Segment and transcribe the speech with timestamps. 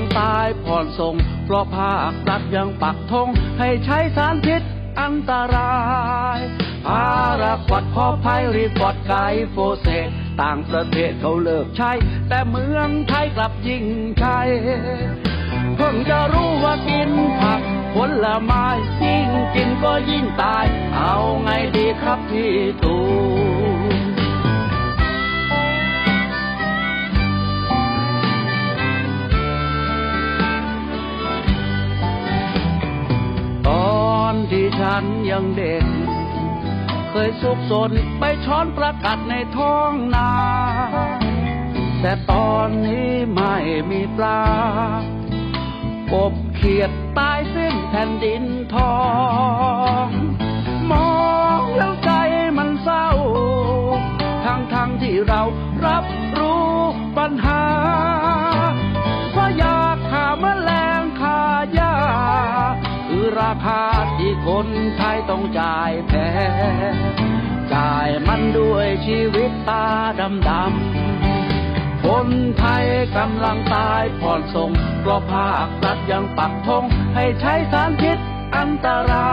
[0.00, 1.14] กำลังตายผ่อนส่ง
[1.44, 3.28] เพราะภาครัฐยังปักธง
[3.58, 4.62] ให้ใช้สารพิษ
[5.00, 5.74] อันตรา
[6.36, 6.38] ย
[6.86, 7.06] พา
[7.42, 9.12] ราควอตคลอร์ไพริฟอสไกล
[9.50, 10.08] โฟเซต
[10.40, 11.92] ต่างประเทศเขาเลิกใช้
[12.28, 13.84] แต่เมืองไทยกลับยิ่ง
[14.18, 14.38] ใช้
[15.76, 17.60] เพิ่งจะรู้ว่ากินผัก
[17.94, 18.66] ผลไม้
[19.04, 20.64] ยิ่งกินก็ยิ่งตาย
[20.96, 22.96] เอาไงดีครับพี่ตู่
[34.78, 35.84] ฉันยังเด็ก
[37.10, 40.30] เคยสุกสนไปช้อนประกัดในท้องนา
[42.00, 43.56] แต่ตอนนี้ไม่
[43.90, 44.42] มีปลา
[46.12, 48.96] กบเขียดตายสิ้นแผ่นดินทอ
[50.04, 50.06] ง
[50.90, 51.10] มอ
[51.58, 52.10] งแล้วใจ
[52.56, 53.08] มันเศร้า
[54.44, 55.42] ทั้งทั้งที่เรา
[55.86, 56.04] รับ
[56.38, 56.70] รู้
[57.18, 57.64] ปัญหา
[59.30, 61.40] เพราะอยากหาแมลงคา
[61.78, 61.94] ยา
[63.08, 63.82] คือราคา
[64.46, 66.12] คนไทยต้องจ่ายแพ
[66.92, 66.94] ง
[67.74, 69.86] จ่ายมันด้วยชีวิตตา
[70.20, 72.28] ดำดำคน
[72.58, 72.84] ไทย
[73.16, 76.84] กำลังตายผ่อนส่งเพราะภาครัฐยังปักธง
[77.14, 78.18] ให้ใช้สารพิษ
[78.56, 79.30] อันตรา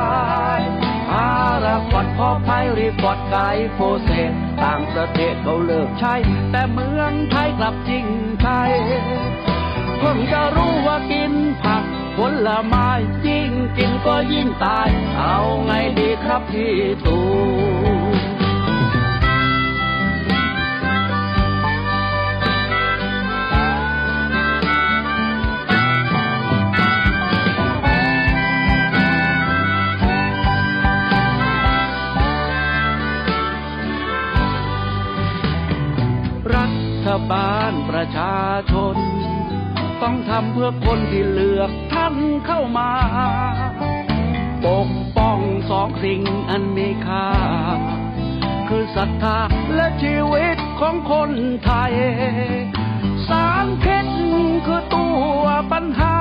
[0.59, 0.61] ย
[1.09, 1.30] พา
[1.64, 3.35] ราควอตคลอร์ไพริฟอสไกล
[3.73, 4.31] โฟเซต
[4.64, 6.16] ต่างประเทศเขาเลิกใช้
[6.52, 8.05] แต่เมืองไทยกลับยิ่ง
[8.42, 8.61] ใช้
[9.99, 11.33] เพิ่งจะรู้ว่ากิน
[11.64, 11.86] ผัก
[12.17, 12.89] ผลไม้
[13.27, 16.75] ยิ่งกินก็ยิ่งตาย เอาไงดีครับพี่
[17.05, 17.19] ตู
[36.55, 36.65] รั
[37.05, 38.37] ฐบาลประชา
[38.71, 38.97] ชน
[40.09, 42.91] ต้องทำเพื่อคนที่เลือกท่านเข้ามา
[44.65, 47.27] ปกป้องสองสิ่งอันมีค่า
[48.67, 49.39] คือศรัทธา
[49.75, 51.31] และชีวิตของคน
[51.65, 51.93] ไทย
[53.27, 54.07] สารพิษ
[54.65, 55.07] คือตั
[55.41, 56.17] วปัญหา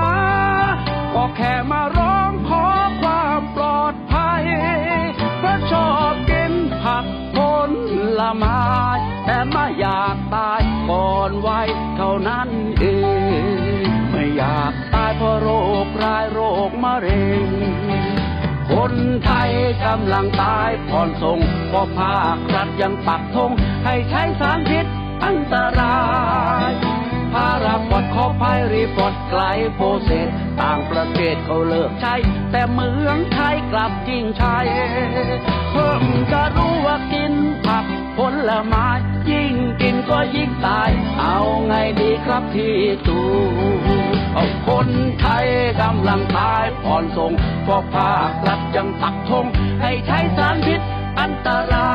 [1.14, 2.64] ก็แค่มาร้องขอ
[3.02, 4.44] ความปลอดภัย
[5.38, 7.04] เพราะชอบกินผัก
[7.36, 7.38] ผ
[8.18, 8.60] ลไม้
[9.24, 12.48] แต่ไม่อยากตายก่อนวัยเท่านั้น
[12.80, 12.84] เอ
[13.64, 13.65] ง
[14.36, 15.48] อยากตายเพราะโร
[15.86, 17.48] คร้ายโรคมะเร็ง
[18.72, 18.92] คน
[19.24, 19.50] ไทย
[19.84, 21.38] กำลังตายผ่อนส่ง
[21.68, 23.50] เพราะภาครัฐยังปักธง
[23.84, 24.86] ให้ใช้สารพิษ
[25.24, 25.98] อันตรา
[26.68, 26.72] ย
[27.32, 29.42] พาราควอตคลอร์ไพริฟอสไกล
[29.74, 30.28] โฟเซต
[30.60, 32.14] ต่างประเทศเขาเลิกใช้
[32.50, 34.56] แต่เมืองไทยกลับยิ่งใช้
[35.72, 37.34] เพิ่งจะรู้ว่ากิน
[37.66, 37.84] ผัก
[38.16, 38.18] ผ
[38.48, 38.88] ลไม้
[39.30, 43.20] ยิ่งกินก็ยิ่งตาย เอาไงดีครับพี่ตู
[44.36, 44.88] เอาคน
[45.20, 45.46] ไทย
[45.80, 47.32] กำลังตายผ่อนส่ง
[47.64, 49.46] เพราะภาครัฐยังปักธง
[49.82, 50.80] ให้ใช้สารพิษ
[51.20, 51.94] อันตรา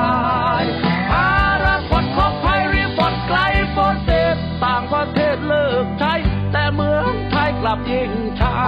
[0.62, 0.64] ย
[1.12, 1.30] ภา
[1.64, 3.40] ระกดขอภัยรีบอดไกล
[3.72, 6.14] โฟเซตต่างประเทศเลิกใช้
[6.52, 8.60] แต่เมืองไทยกลับยิ่งใช้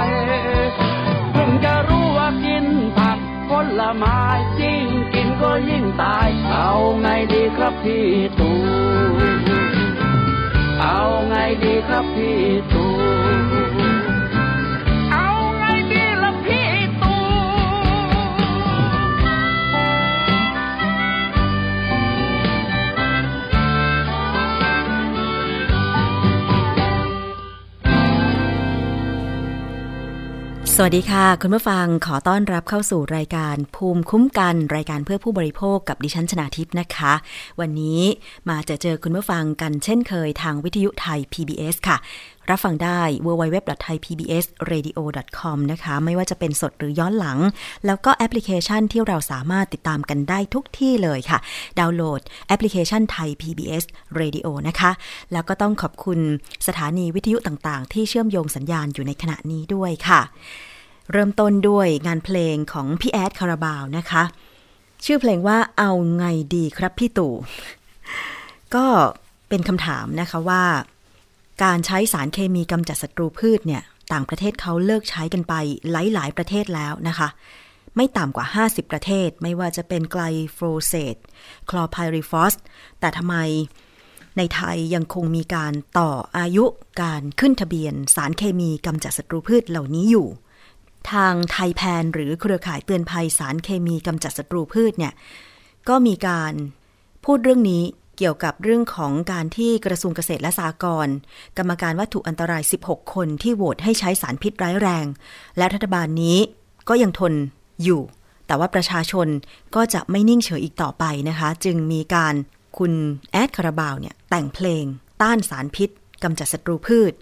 [1.32, 2.66] เพิ่งจะรู้ว่ากิน
[2.98, 3.20] ผัก
[3.50, 4.20] ผลไม้
[4.62, 8.08] ยิ่งกินก็ยิ่งตาย เอาไงดีครับพี่
[8.40, 8.52] ตู
[10.84, 12.86] เอาไงดีครับพี่ตู
[30.78, 37.14] สวัสดีค่ะ คุณผู้ฟังขอต้อนรับเข้าสู่รายการภูมิคุ้มกันรายการเพื่อผู้บริโภคกับดิฉันชนาทิพย์นะคะ
[37.60, 38.02] วันนี้
[38.50, 41.98] มาจะเจอคุณผู้ฟังกันเช่นเคยทางวิทยุไทย PBS ค่ะ
[42.50, 47.40] รับฟังได้ www.thaipbsradio.com นะคะ ไม่ว่าจะเป็นสดหรือย้อนหลัง
[47.86, 51.40] แล้วก็แอปพลิเคชันที่เราสามารถติดตามกันได้ทุกที่เลยค่ะ
[51.80, 53.84] ดาวน์โหลดแอปพลิเคชันไทย PBS
[54.20, 54.92] Radio นะคะ
[55.34, 56.20] แล้วก็ต้องขอบคุณ
[56.68, 60.22] สถานีวิทยุต่างๆ ที่เชื่อมโยงสัญญาณอยู่ในขณะนี้ด้วยค่ะ
[61.12, 64.24] เริ่มต้นด้วยงานเพลงของพี่แอดคาราบาวนะคะ
[65.06, 66.26] ชื่อเพลงว่าเอาไง
[66.56, 67.34] ดีครับพี่ตู่
[68.76, 68.86] ก็
[69.50, 70.64] เป็นคำถามนะคะว่า
[71.64, 73.84] การใช้สารเคมีกำจัดศัตรูพืชเนี่ย
[74.14, 75.54] ต่างประเทศเขาเลิกใช้กันไป
[75.92, 77.30] หลาย ๆ ประเทศแล้วนะคะ
[77.96, 80.24] ไม่ต่ำกว่า 50 ประเทศ ไม่ว่าจะเป็นไกล
[80.54, 81.16] โฟเซต
[81.70, 82.54] คลอไพริฟอส
[83.00, 83.36] แต่ทำไม
[84.38, 86.66] ในไทยยังคงมีการต่ออายุ
[87.02, 90.28] การขึ้นทะเบียน สารเคมีกำจัดศัตรูพืชเหล่านี้อยู่
[91.12, 95.14] ทางไทยแพนหรือเครือข่ายเตือนภัยสารเคมีกำจัดศัตรูพืชเนี่ย
[95.90, 96.54] ก็มีการ
[97.26, 97.84] พูดเรื่องนี้
[98.18, 101.16] เกี่ยวกับเรื่องของการที่กระทรวงเกษตรและสหกรณ์
[101.58, 105.06] กรรมการวัตถุอันตราย 16 คนที่โหวตให้ใช้สารพิษร้ายแรง
[105.58, 106.38] และรัฐบาลนี้
[106.90, 107.34] ก็ยังทน
[107.84, 108.02] อยู่
[108.48, 109.28] แต่ว่าประชาชน
[109.76, 112.34] ก็จะไม่นิ่งเฉยอีกต่อไปนะคะ จึงมีการ
[112.78, 112.94] คุณ
[113.32, 114.84] แอดคาราบาวเนี่ยแต่งเพลง
[115.22, 115.90] ต้านสารพิษ
[116.24, 117.14] กำจัดศัตรูพืช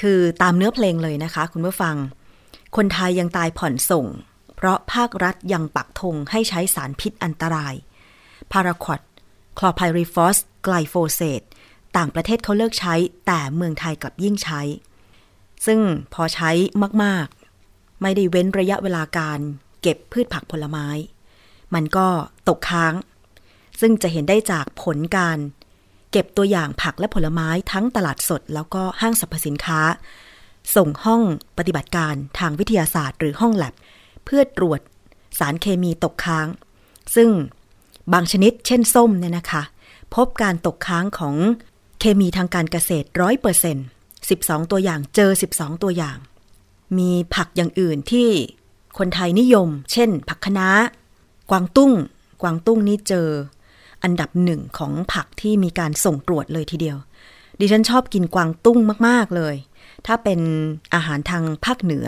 [0.00, 1.96] คือตามเนื้อเพลงเลยนะคะ คุณผู้ฟัง
[2.76, 4.06] คนไทยยังตายผ่อนส่ง
[4.56, 7.74] เพราะภาครัฐยังปักธงให้ใช้สารพิษอันตราย
[8.52, 9.00] พาราควอต
[9.58, 11.42] คลอร์ไพริฟอสไกลโฟเซต
[11.96, 12.94] ต่างประเทศเขาเลิกใช้
[13.26, 14.60] แต่เมืองไทยกลับยิ่งใช้
[15.66, 15.80] ซึ่ง
[16.14, 16.50] พอใช้
[17.02, 19.38] มากๆ ไม่ได้เว้นระยะเวลาการ
[19.82, 20.86] เก็บพืชผักผลไม้
[21.74, 22.08] มันก็
[22.48, 22.94] ตกค้าง
[23.80, 25.38] ซึ่งจะเห็นได้จากผลการ
[26.10, 29.80] เก็บตัวอย่างผักและผลไม้ทั้งตลาดสด แล้วก็ห้างสรรพสินค้า
[30.76, 31.22] ส่งห้อง
[31.58, 33.74] ปฏิบัติการทางวิทยาศาสตร์หรือห้องแลบ
[34.24, 34.80] เพื่อตรวจ
[35.38, 36.46] สารเคมีตกค้าง
[37.14, 37.28] ซึ่ง
[38.12, 39.62] บางชนิดเช่นส้มเนี่ยนะคะ
[40.14, 41.36] พบการตกค้างของ
[42.00, 43.86] เคมีทางการเกษตรร้อยเปอร์เซ็นต์
[44.30, 46.16] สิบสองตัวอย่างเจอสิบสองตัวอย่าง
[46.98, 48.28] มีผักอย่างอื่นที่
[48.98, 50.68] คนไทยนิยม เช่น ผักคะน้า
[51.50, 51.92] กวางตุ้ง
[52.42, 53.28] กวางตุ้งนี่เจอ
[54.02, 56.96] อันดับหนึ่งของผักที่มีการส่งตรวจเลยทีเดียว
[57.60, 58.78] ดิฉันชอบกินกวางตุ้ง
[59.08, 59.54] มาก ๆ เลย
[60.06, 60.40] ถ้าเป็น
[60.94, 62.06] อาหารทางภาคเหนือ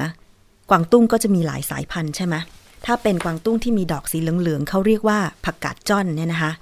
[0.70, 2.34] กวางตุ้งก็จะมีหลายสายพันธุ์ใช่ไหม
[2.86, 6.52] ถ้าเป็นกวางตุ้งที่มีดอกสีเหลืองๆเขาเรียกว่าผักกาดจ้อนเนี่ยนะคะ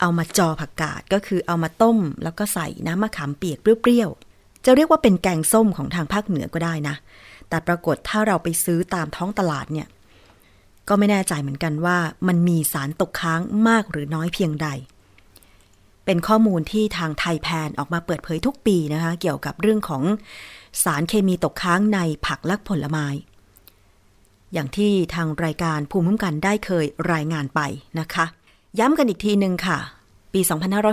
[0.00, 6.94] เอามาจอผักกาดก็คือเอามาต้ม แล้วก็ใส่น้ำมะขามเปียกเปรี้ยวๆจะเรียกว่าเป็นแกงส้มของทางภาคเหนือก็ได้นะ
[7.48, 9.88] แต่ปรากฏถ้าเราไปซื้อตามท้องตลาดเนี่ย
[10.88, 11.98] ก็ไม่แน่ใจเหมือนกันว่า
[12.28, 14.68] มันมีสารตกค้างมากหรือน้อยเพียงใด
[16.04, 20.02] เป็นข้อมูลที่ทางไทยแพนออกมาเปิดเผยทุกปีนะคะ เกี่ยวกับเรื่องของ
[20.84, 23.06] สารเคมีตกค้างในผักและผลไม้
[24.54, 27.60] อย่างที่ทางรายการภูมิคุ้มกันได้เคยรายงานไป
[28.00, 28.24] นะคะ
[28.78, 29.78] ย้ำกันอีกทีหนึ่งค่ะ
[30.32, 30.40] ปี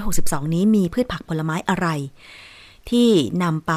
[0.01, 1.87] 2562 นี้มีพืชผักผลไม้อะไร
[2.89, 3.09] ที่
[3.43, 3.73] นำไป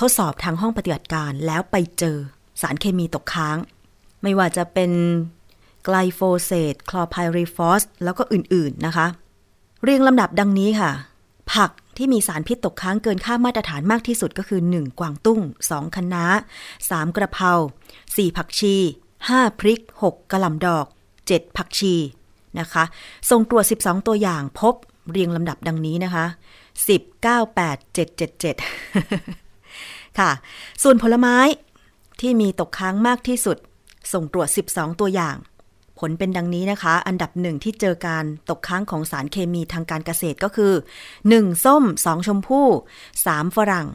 [0.00, 2.16] ทดสอบทางห้องปฏิบัติการแล้วไปเจอ
[2.60, 3.56] สารเคมีตกค้าง
[4.22, 4.90] ไม่ว่าจะเป็น
[5.84, 9.06] ไกลโฟเซตคลอร์ไพริฟอสแล้วก็อื่นๆนะคะ
[9.82, 10.90] เรียงลำดับดังนี้ค่ะ
[11.52, 15.00] ผัก ที่มีสารพิษตกค้างเกินค่ามาตรฐานมากที่สุดก็คือ 1.
[15.00, 15.40] กวางตุ้ง
[15.72, 15.96] 2.
[15.96, 16.24] คะน้า
[16.70, 17.16] 3.
[17.16, 17.52] กระเพรา
[17.94, 18.36] 4.
[18.36, 18.74] ผักชี
[19.18, 19.60] 5.
[19.60, 20.12] พริก 6.
[20.12, 20.86] กระหล่ำดอก
[21.20, 21.56] 7.
[21.56, 21.94] ผักชี
[22.58, 22.84] นะคะ
[23.30, 24.74] ส่งตรวจ 12 ตัวอย่างพบ
[25.10, 26.26] เรียงลำดับดังนี้นะคะ
[26.76, 30.30] 10 9 8 7 7 7 ค่ะ
[30.82, 31.36] ส่วนผลไม้
[32.20, 33.56] ที่มีตกค้างมากที่สุด
[34.12, 35.36] ส่งตรวจ 12 ตัวอย่าง
[35.98, 40.72] ผลเป็นดังนี้นะคะ อันดับหนึ่งที่เจอการตกค้างของสารเคมีทางการเกษตรก็คือ
[41.18, 41.64] 1.
[41.64, 42.26] ส้ม 2.
[42.26, 42.68] ชมพู่
[43.16, 43.56] 3.
[43.56, 43.86] ฝรั่ง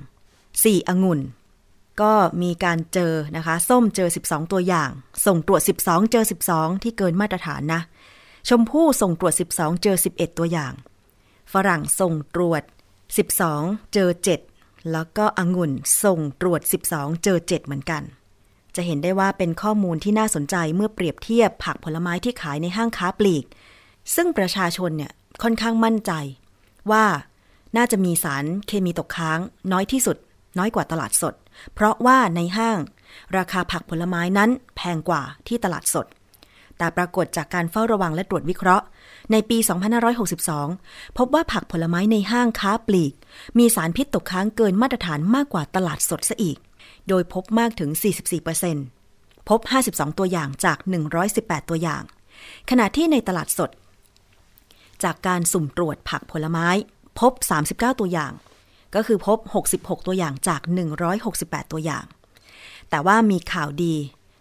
[0.44, 0.90] 4.
[0.90, 1.20] องุ่น
[2.02, 4.90] ก็มีการเจอนะคะ ส้มเจอ 12 ตัวอย่าง
[5.26, 6.24] ส่งตรวจ 12 เจอ
[6.54, 7.82] 12 ที่เกินมาตรฐานนะ
[8.50, 10.74] ชมพู่ส่งตรวจ 12 เจอ 11 ตัวอย่าง
[11.54, 12.64] ฝรั่งส่งตรวจ
[13.28, 14.10] 12 เจอ
[14.50, 15.72] 7 แล้วก็องุ่น
[16.04, 18.04] ส่งตรวจ 12 เจอ 7 เหมือนกัน
[18.76, 23.46] จะเห็นได้ว่าเป็นข้อมูลที่น่าสนใจเมื่อเปรียบเทียบผักผลไม้ที่ขายในห้างค้าปลีก
[24.16, 25.12] ซึ่งประชาชนเนี่ย
[25.44, 26.12] ค่อนข้างมั่นใจ
[26.92, 27.06] ว่า
[27.78, 29.40] น่าจะมีสารเคมีตกค้าง
[29.72, 30.18] น้อยที่สุด
[30.58, 31.34] น้อยกว่าตลาดสด
[31.74, 32.78] เพราะว่าในห้าง
[33.38, 36.08] ราคาผักผลไม้นั้นแพงกว่าที่ตลาดสด
[36.78, 38.86] แต่ปรากฏจากการเฝ้าระวังและตรวจวิเคราะห์
[39.32, 39.58] ในปี
[40.38, 43.14] 2562 พบว่าผักผลไม้ในห้างค้าปลีก
[43.58, 46.58] มีสารพิษตกค้างเกินมาตรฐานมากกว่าตลาดสดซะอีก
[47.10, 47.90] โดยพบมากถึง
[48.70, 50.78] 44%พบ 52 ตัวอย่างจาก
[51.24, 52.04] 118 ตัวอย่าง
[52.70, 53.72] ขณะที่ในตลาดสด
[55.04, 56.68] จากการสุ่มตรวจผักผลไม้
[57.20, 57.34] พบ
[57.70, 58.34] 39 ตัวอย่าง
[58.96, 59.38] ก็คือพบ
[59.74, 60.62] 66 ตัวอย่างจาก
[61.18, 62.06] 168 ตัวอย่าง
[62.90, 63.96] แต่ว่ามีข่าวดี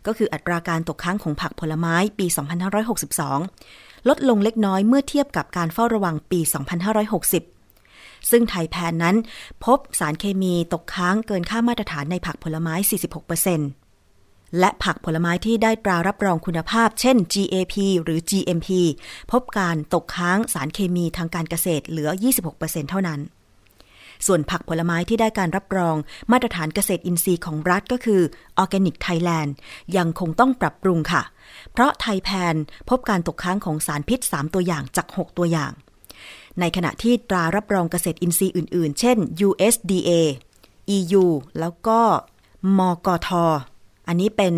[0.07, 2.27] ก็คืออัตราการตกค้างของผักผลไม้ปี
[3.17, 6.41] 2562 ลดลงเล็กน้อยเมื่อเทียบกับการเฝ้าระวังปี
[7.23, 7.62] 2560
[8.31, 9.17] ซึ่งไทยแพนนั้น
[9.65, 12.75] พบสารเคมีตกค้างเกินค่ามาตรฐานในผักผลไม้
[13.67, 18.69] 46%และผักผลไม้ที่ได้ตรารับรองคุณภาพ เช่น GAP หรือ GMP
[19.33, 22.11] พบการตกค้างสารเคมีทางการเกษตรเหลือ
[22.51, 23.21] 26%เท่านั้น
[24.27, 25.97] ส่วนผักผลไม้ที่ได้การรับรอง
[26.33, 28.21] มาตรฐานเกษตรอินทรีย์ของรัฐก็คือ
[28.63, 29.51] Organic Thailand
[29.97, 31.23] ยังคงต้องปรับปรุงค่ะ
[31.73, 32.55] เพราะไทยแพน
[32.91, 35.73] พบการตกค้างของสารพิษ 3 ตัวอย่างจาก 6 ตัวอย่าง
[36.61, 39.17] ในขณะที่ตรารับรองเกษตรอินทรีย์อื่น ๆ เช่น
[39.49, 40.11] USDA
[40.97, 41.25] EU
[41.61, 42.01] แล้วก็
[42.79, 43.29] มกท
[44.09, 44.55] อันนี้เป็น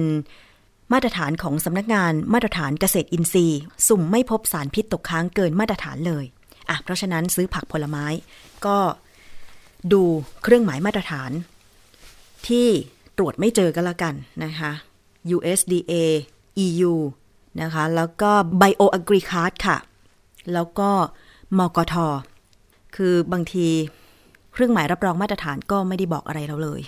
[0.93, 6.25] มาตรฐานของสำนักงานมาตรฐานเกษตรอินทรีย์ สุ่มไม่พบสารพิษตกค้างเกินมาตรฐานเลย
[6.69, 8.07] อะเพราะฉะนั้นซื้อผักผลไม้
[8.67, 8.79] ก็
[9.93, 10.03] ดู
[10.43, 11.31] เครื่องหมายมาตรฐาน
[12.49, 12.69] ที่
[13.19, 14.73] ตรวจไม่เจอกันละกันนะคะ
[15.37, 15.93] USDA
[16.67, 16.93] EU
[17.61, 19.79] นะคะ แล้วก็ BioAgricard ค่ะ
[20.53, 20.91] แล้วก็
[21.59, 21.95] มกท
[22.97, 23.67] คือบางที
[24.53, 26.81] เครื่องหมายรับรองมาตรฐานก็ไม่ได้บอกอะไรเราเลย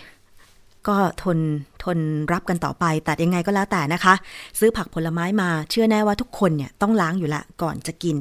[0.89, 1.39] ก็ทน
[1.85, 1.99] ทน
[2.33, 4.15] รับกันต่อไป แต่ยังไงก็แล้วแต่นะคะ
[4.59, 8.17] ซื้อผักผลไม้มาเชื่อแน่ว่าทุกคนเนี่ยต้องล้างอยู่ละก่อนจะกิน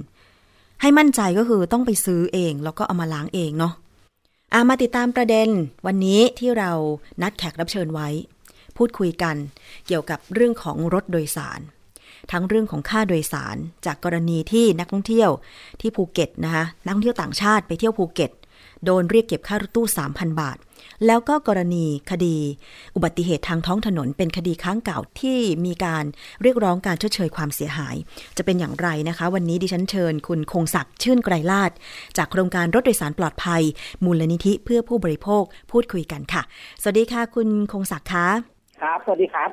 [0.82, 3.74] ให้มั่นใจก็คือต้องไปซื้อเองแล้วก็เอามาล้างเองเนาะ
[4.54, 5.50] อามาติดตามประเด็น
[5.86, 6.72] วันนี้ที่เรา
[7.22, 8.08] นัดแขกรับเชิญไว้
[8.78, 9.36] พูดคุยกัน
[9.88, 11.60] เกี่ยวกับเรื่องของรถโดยสาร
[12.32, 15.30] ทั้งเรื่องของค่าโดยสาร จากกรณีที่นักท่องเที่ยว
[15.82, 18.32] ที่ภูเก็ตนะคะนักท่องเที่ยวต่างชาติไปเที่ยวภูเก็ต
[18.86, 20.58] โดนเรียกเก็บค่ารถตู้ 3,000 บาท
[21.06, 22.38] แล้วก็กรณีคดี
[22.96, 26.06] อุบัติเหตุทางท้องถนน เป็นคดีค้างเก่าที่มีการ
[26.42, 27.96] เรียกร้องการชดเชยความเสียหาย
[28.38, 31.72] จะเป็นอย่างไรนะคะ วันนี้ดิฉันเชิญคุณคงศักดิ์ชื่นไกรลาด
[32.18, 33.62] จากโครงการรถโดยสารปลอดภัย
[34.04, 36.42] มูลนิธิเพื่อผู้บริโภคพูดคุยกันค่ะ
[36.82, 38.28] สวัสดีค่ะ คุณคงศักดิ์คะ
[38.82, 39.50] ครับ สวัสดีครับ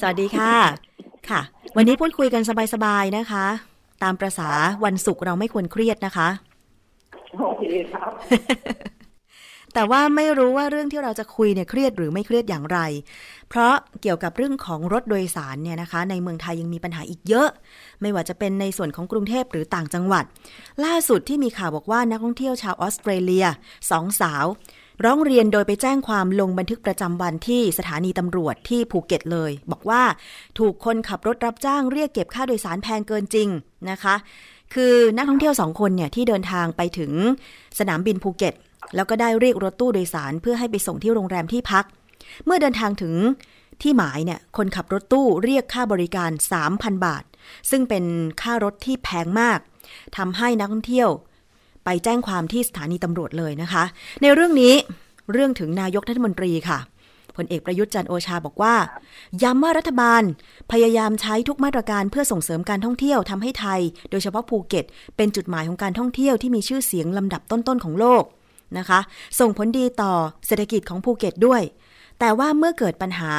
[0.00, 0.85] สวัสดีค่ะ
[1.30, 1.40] ค่ะ
[1.76, 2.42] วันนี้พูดคุยกัน
[2.74, 3.46] สบายๆนะคะ
[4.02, 4.48] ตามประษา
[4.84, 6.28] วันศุกร์เราไม่ควรเครียดนะคะ
[7.40, 8.10] โอเคครับ
[9.74, 12.78] แต่ว่าไม่รู้ว่าเรื่องที่เราจะคุยเนี่ยเครียดหรือไม่เครียดอย่างไร
[13.48, 17.48] เพราะเกี่ยวกับเรื่องของรถโดยสารเนี่ยนะคะ ในเมืองไทยยังมีปัญหาอีกเยอะ
[18.00, 20.24] ไม่ว่าจะเป็นในส่วนของกรุงเทพหรือต่างจังหวัด
[20.84, 23.46] ล่าสุดที่มีข่าวบอกว่านักท่องเที่ยวชาวออสเตรเลีย
[23.90, 24.44] สองสาว
[25.04, 30.02] ร้องเรียนโดยไปแจ้งความลงบันทึกประจำวันที่สถานีตำรวจที่ภูเก็ตเลย บอกว่า
[30.58, 33.48] ถูกคนขับรถรับจ้างเรียกเก็บค่าโดยสารแพงเกินจริง
[33.90, 34.14] นะคะ
[34.74, 37.12] คือนักท่องเที่ยวสองคนเนี่ยที่เดินทางไปถึง
[37.78, 38.54] สนามบินภูเก็ต
[38.94, 41.84] แล้วก็ได้เรียกรถตู้โดยสารเพื่อให้ไปส่งที่โรงแรมที่พัก
[42.44, 43.14] เมื่อเดินทางถึง
[43.82, 46.30] ที่หมายเนี่ยคนขับรถตู้เรียกค่าบริการ
[46.68, 47.24] 3,000 บาท
[47.70, 48.04] ซึ่งเป็น
[48.42, 49.58] ค่ารถที่แพงมาก
[50.16, 51.08] ทำให้นักท่องเที่ยว
[51.86, 53.84] ไปแจ้งความที่สถานีตำรวจเลยนะคะ
[54.22, 54.74] ในเรื่องนี้
[55.32, 56.78] เรื่องถึงนายกรัฐมนตรีค่ะ
[57.36, 58.74] พลเอกประยุทธ์จันโอชาบอกว่า
[59.42, 60.22] ย้ำว่ารัฐบาล
[60.72, 64.84] พยายามใช้ทุกมาตรการเพื่อส่งเสริมการท่องเที่ยวทำให้ไทย โดยเฉพาะภูเก็ต
[65.16, 68.24] เป็นจุดหมายของการท่องเที่ยวที่มีชื่อเสียงลำดับต้นๆของโลก
[68.78, 69.00] นะคะ
[69.40, 70.12] ส่งผลดีต่อ
[70.46, 71.62] เศรษฐกิจของภูเก็ตด้วย
[72.18, 73.32] แต่ว่าเมื่อเกิดปัญหา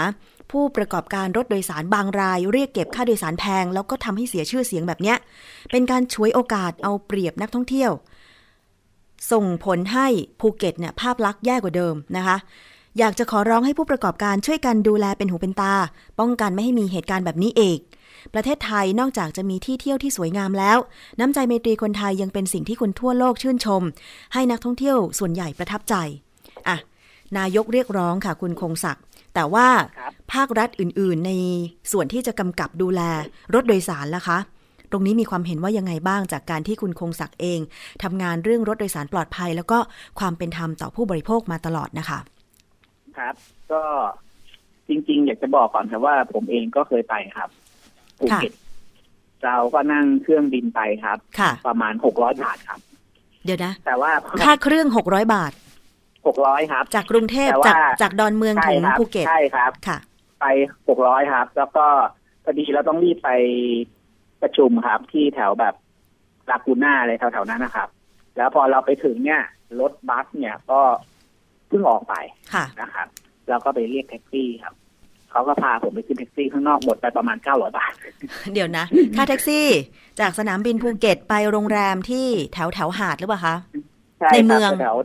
[0.51, 5.17] ผู้ประกอบการรถโดยสารบางราย เรียกเก็บค่าโดยสารแพง แล้วก็ทำให้เสียชื่อเสียงแบบเนี้ย
[5.71, 7.91] เป็นการช่วยโอกาสเอาเปรียบนักท่องเที่ยว
[9.31, 10.07] ส่งผลให้
[10.39, 12.38] ภูเก็ตเนี่ยภาพลักษณ์แย่กว่าเดิมนะคะ
[13.00, 15.74] อยากจะขอร้องให้ผู้ประกอบการช่วยกันดูแลเป็นหูเป็นตา
[16.19, 17.77] ป้องกันไม่ให้มีเหตุการณ์แบบนี้เอง
[18.33, 20.77] ประเทศไทยนอกจากจะมีที่เที่ยวที่สวยงามแล้ว
[21.19, 23.81] น้ำใจเมตรีคนไทยยังเป็นสิ่งที่คนทั่วโลกชื่นชม
[24.33, 25.95] ให้นักท่องเที่ยวส่วนใหญ่ประทับใจ
[26.67, 26.77] อะ
[27.38, 31.31] นายกเรียกร้องค่ะคุณคงศักดิ์แต่ว่าครับภาครัฐอื่น ๆ ใน
[31.91, 33.01] ส่วนที่จะกำกับดูแล
[33.53, 34.38] รถโดยสารล่ะคะ
[34.91, 37.60] ตรงนี้มีความเห็นว่ายังไงบ้างจากการที่คุณคงศักดิ์เอง
[38.03, 39.77] ทำงานเรื่องรถโดยสารปลอดภัย แล้วก็
[40.20, 42.20] ความเป็นธรรมต่อผู้บริโภคมาตลอดนะคะ
[43.17, 43.36] ครับ
[43.72, 43.84] ก็
[44.88, 47.50] จริง ๆ อยากจะบอกก่อนครับว่าผมเองก็เคยไปครับ
[48.20, 48.53] ภูเก็ต
[49.46, 52.79] เราก็นั่งเครื่องบินไปครับค่ะประมาณหกร้อยบาทครับ
[53.46, 54.12] เดี๋ยวนะ แต่ว่า
[54.46, 55.51] ค่าเครื่อง600บาท
[56.27, 59.98] หกร้อยครับ จากกรุงเทพแต่ว่าจากจากดอนเมืองใช่ถึงครับภูเก็ตใช่ครับค่ะ
[60.41, 60.46] ไป
[60.89, 61.86] หกร้อยครับ แล้วก็
[62.44, 63.29] พอดีเราต้องรีบไป
[64.41, 65.75] ประชุมครับที่แถวแบบ
[66.50, 67.89] ลากูน่าอะไรแถวๆนั้นนะครับ
[68.38, 69.41] แล้วพอเราไปถึงเนี่ย
[69.79, 70.82] รถบัสเนี่ยก็
[71.67, 72.15] เพิ่งออกไป
[72.53, 73.08] ค่ะนะครับ
[73.50, 74.74] แล้วก็ไปเรียกแท็กซี่ครับ
[75.32, 77.94] เขาก็พาผมไปขึ้นแท็กซี่ข้างนอกหมดไปประมาณเก้าร้อยบาท
[78.53, 79.65] เดี๋ยวนะ ค่าแท็กซี่
[80.20, 83.56] จากสนามบินภูเก็ตไปโรงแรมที่แถวแถวหาดหรือเปล่าคะ
[84.20, 84.98] ใช่ในครับเมืองแถว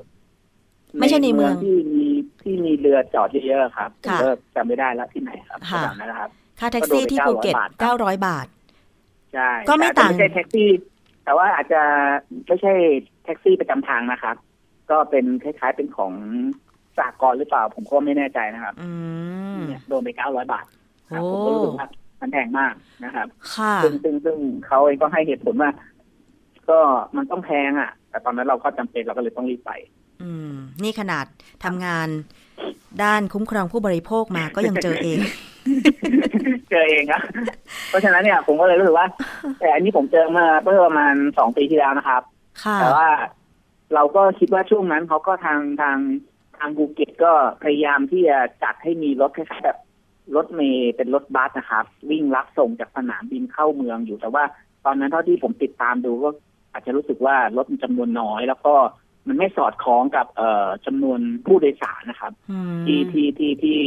[1.01, 2.07] ไม่ใช่ในเมืองที่มี
[2.43, 8.47] ที่มีเรือจอดเยอะๆครับผมค่ะก็จำไม่ได้แล้วที่ไหนครับค่ะแถวนั้นนะครับ ค่าแท็กซี่ที่ภูเก็ตก็โดนไป900 900บาท
[9.35, 10.69] ใช่ก็ไม่แต่ต่าง ไม่ใช่แท็กซี่
[11.25, 11.83] แต่ว่าอาจจะ
[12.47, 12.73] ไม่ใช่
[13.25, 14.37] แท็กซี่ประจำทางนะครับ
[14.91, 16.13] ก็เป็นคล้ายๆเป็นของ
[16.99, 18.91] สากลหรือเปล่า ผมก็ไม่แน่ใจนะครับอื
[19.57, 20.65] มเนี่ยโดนไปเก้าร้อยบาท
[21.11, 21.89] ครับโอ้ผมก็รู้สึกว่า
[22.21, 22.75] มันแพงมาก
[23.05, 25.71] นะครับค่ะซึ่งซึ่งซึ่งเขาเองก็ให้เหตุผลว่า
[26.69, 26.79] ก็
[27.17, 29.71] มันต้องแพงอะ แต่ตอนนั้นเราก็จำเป็นเราก็เลยต้องรีบไป
[30.23, 31.27] อืม นี่ขนาด
[31.65, 32.09] ทำงาน
[33.03, 35.19] ด้านคุ้มครองผู้บริโภคมาก็ยังเจอเอง
[36.71, 37.23] เจอเองครับ
[37.89, 39.07] เพราะฉะนั้นเนี่ยผมก็เลยรู้สึกว่า
[39.59, 42.23] แต่อันนี้ผมเจอมาเมื่อประมาณสองปีที่แล้วนะครับ
[42.65, 43.09] ค่ะแต่ว่า
[43.95, 45.99] เราก็คิดว่าช่วงนั้นเขาก็ทางทาง
[46.59, 49.79] ทางภูเก็ตก็พยายามที่จะจัดให้มีรถคล้ายๆแบบ
[50.37, 54.45] รถเมย์เป็นรถบัสนะครับ วิ่งรับส่งจากสนามบินเข้าเมืองอยู่แต่ว่า
[54.85, 56.29] ตอนนั้นเท่าที่ผมติดตามดูก็
[56.73, 58.75] อาจจะรู้สึกว่ารถมันจำนวนน้อย แล้วก็
[59.29, 63.79] มันไม่สอดคล้องกับเอ่อจำนวนผู้โดยสารนะครับอืมที่ที่ที่ที่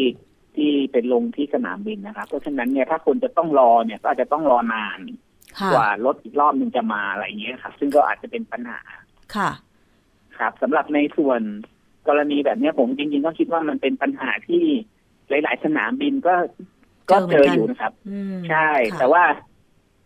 [0.57, 4.99] ที่เป็นลงที่สนามบินนะครับ เพราะฉะนั้นเนี่ยถ้าคนจะต้องรอเนี่ยก็อาจจะต้องรอนาน
[5.59, 8.79] ค่ะกว่ารถอีกรอบหนึ่งจะมาอะไรอย่างเงี้ยครับ ซึ่งก็อาจจะเป็นปัญหา
[9.35, 9.51] ค่ะ
[10.37, 11.41] ครับสำหรับในส่วน
[12.07, 14.63] กรณีแบบเนี้ยผมจริงๆก็คิดว่ามันเป็นปัญหาที่
[15.29, 16.35] หลายๆ สนามบินก็
[17.11, 19.23] ก็เจออยู่นะครับอืมใช่ค่ะแต่ว่า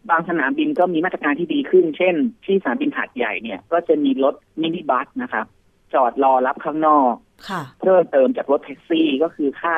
[0.10, 2.16] บางสนามบินก็มีมาตรการที่ดีขึ้น เช่น
[2.46, 5.46] ที่สนามบินหาดใหญ่เนี่ย ก็จะมีรถมินิบัสนะครับ
[5.94, 7.14] จอดรอรับข้างนอก
[7.50, 9.76] ค่ะเพิ่มเติมจากรถแท็กซี่ก็คือค่า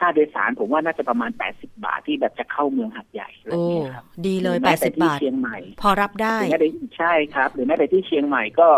[0.00, 8.68] ค่าโดยสารผมว่าน่าจะประมาณ 80 บาทที่แบบจะเข้าเมืองหาดใหญ่อะไรโอ้เงี้ยครับดีเลยหรือแปม้ดแต่สิบที่บาทเชียงใหม่ พอรับได้หรือแม้แต่ใช่ครับ หรือแม้แต่ที่เชียงใหม่ก็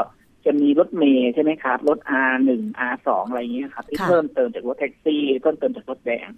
[0.45, 1.99] จะมีรถเมย์ใช่ไหมครับ รถ
[2.29, 6.29] R หนึ่ง R สองอะไรเงี้ยครับที่ค่ะเพิ่มเติมจากรถแท็กซี่เพิ่มเติมจากรถแดง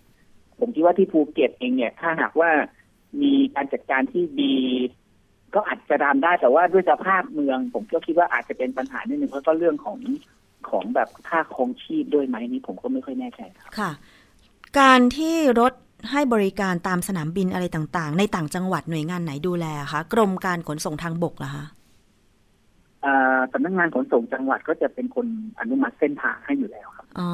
[0.59, 2.51] ผมคิดว่าที่ภูเก็ตเองเนี่ย ถ้าหากว่า
[3.23, 4.57] มีการจัดการที่ดี
[5.55, 9.99] ก็อาจจะตามได้แต่ว่าด้วยสภาพเมือง ผมก็คิดว่าอาจจะเป็นปัญหานิดนึงเพราะก็เรื่องของ
[10.71, 13.91] ของแบบค่าครองชีพด้วยไหมนี่ผมก็ไม่ค่อยแน่ใจครับค่ะ
[14.81, 15.73] การที่รถ
[16.11, 21.65] ให้บริการตามสนามบินอะไรต่างๆ ในต่างจังหวัดหน่วยงานไหนดูแลคะกรมการขนส่งทางบกเหรอคะ
[23.05, 25.27] อ่าสำนักงานขนส่งจังหวัดก็จะเป็นคน
[25.61, 27.31] อนุมัติเส้นทางให้อยู่แล้วครับอ๋อ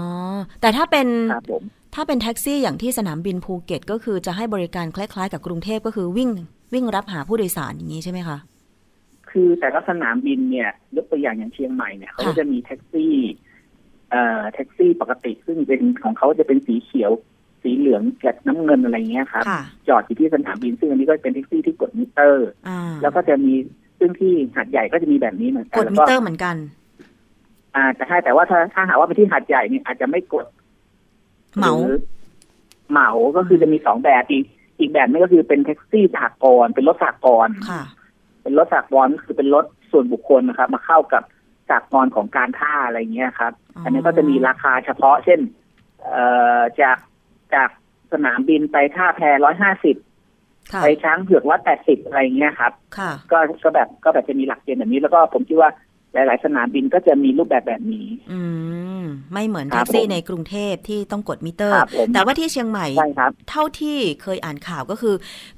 [0.60, 1.62] แต่ถ้าเป็นครับผม
[1.94, 6.30] ถ้าเป็นแท็กซี่อย่างที่สนามบินภูเก็ต ก็คือจะให้บริการคล้ายๆ กับกรุงเทพก็คือวิ่ง
[6.74, 8.38] วิ่งรับหาผู้โดยสารอย่างนี้ใช่ไหมคะ
[9.30, 13.48] คือแต่ละสนามบินเนี่ยยกตัวอย่างอย่างเชียงใหม่เนี่ยเขาก็จะมีแท็กซี่เอ่อ
[14.52, 17.12] แท็กซี่ปกติซึ่งเป็นของเขาจะเป็นสีเขียว
[17.62, 23.54] สีเหลืองกับน้ำเงินอะไรเงี้ยครับค่ะจอดอยู่ที่สนามบิน ซึ่งอันนี้ก็เป็นแท็กซี่ที่กดมิเตอร์อ่าแล้วก็จะมี
[23.98, 26.56] ซึ่งที่หาดใหญ่ก็จะมีแบบนี้เหมือนกันแล้วก็กดมิเตอร์เหมือนกัน
[27.76, 30.46] อ่าแต่ใช่แต่ว่าถ้าถ้าหากว่าเป็นที่หาดใหญ่เนี่ยอาจจะไม่กด
[31.56, 31.98] เหมารือ
[32.90, 34.44] เหมาก็คือจะมีสองแบบอีก
[34.78, 37.82] อีกแบบนึงก็คือเป็นแท็กซี่สหกรณ์เป็นรถสหกรณ์ค่ะ
[38.42, 41.22] เป็นรถสหกรณ์ก็คือเป็นรถส่วนบุคคลนะครับ มาเข้ากับ
[41.70, 45.40] สหกรณ์ของการท่าอะไรเงี้ยครับอ๋ออัอันนี้ก็จะมีราคาเฉพาะ เช่น
[46.04, 46.24] เอ่
[46.58, 46.98] อจาก
[47.54, 47.70] จาก
[48.12, 49.96] สนามบินไปท่าแพร้อยห้าสิบ
[50.72, 55.70] ค่ะไปช้างเผือกร้อยแปดสิบอะไรเงี้ยครับค่ะก็ก็แบบก็แบบจะมีหลักเกณฑ์แบบนี้ แล้วก็ผมคิดว่า
[56.14, 58.40] หลาย ๆ สนามบินก็จะมีรูปแบบแบบนี้ อื
[59.02, 65.14] ม ไม่เหมือนครัแท็กซี่ผมในกรุงเทพที่ต้องกดมิเตอร์ครับผมแต่ว่าที่เชียงใหม่ใช่ครับเท่าที่เคยอ่านข่าวก็คือ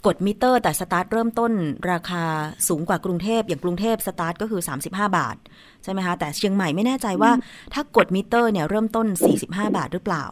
[0.06, 1.52] กดมิเตอร์ แต่สตาร์ทเริ่มต้น
[1.92, 2.24] ราคา
[2.68, 5.36] สูงกว่ากรุงเทพอย่างกรุงเทพสตาร์ทก็คือ 35 บาท
[5.84, 7.32] ใช่ไหมคะแต่เชียงใหม่ไม่แน่ใจว่า
[7.74, 9.06] ถ้ากดมิเตอร์เนี่ยเริ่มต้น
[9.42, 10.24] 45 บาทหรือเปล่า